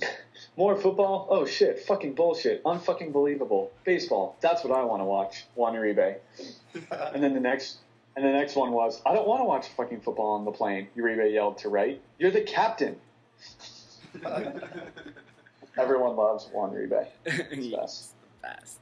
More 0.56 0.76
football? 0.76 1.26
Oh 1.30 1.46
shit! 1.46 1.80
Fucking 1.80 2.14
bullshit! 2.14 2.62
Unfucking 2.64 3.12
believable. 3.12 3.72
Baseball. 3.84 4.36
That's 4.40 4.62
what 4.64 4.76
I 4.76 4.84
want 4.84 5.00
to 5.00 5.04
watch. 5.04 5.44
Juan 5.54 5.74
Uribe. 5.74 6.16
and 6.90 7.22
then 7.22 7.34
the 7.34 7.40
next, 7.40 7.78
and 8.16 8.24
the 8.24 8.30
next 8.30 8.54
one 8.54 8.72
was, 8.72 9.02
I 9.04 9.14
don't 9.14 9.26
want 9.26 9.40
to 9.40 9.44
watch 9.44 9.68
fucking 9.76 10.00
football 10.00 10.32
on 10.32 10.44
the 10.44 10.52
plane. 10.52 10.88
Uribe 10.96 11.32
yelled 11.32 11.58
to 11.58 11.68
right. 11.68 12.00
You're 12.18 12.30
the 12.30 12.42
captain. 12.42 12.96
Everyone 15.76 16.14
loves 16.14 16.48
Juan 16.52 16.70
Uribe. 16.70 17.06
He's 17.50 17.70
the 17.70 17.76
best. 17.76 18.12
Fast. 18.42 18.78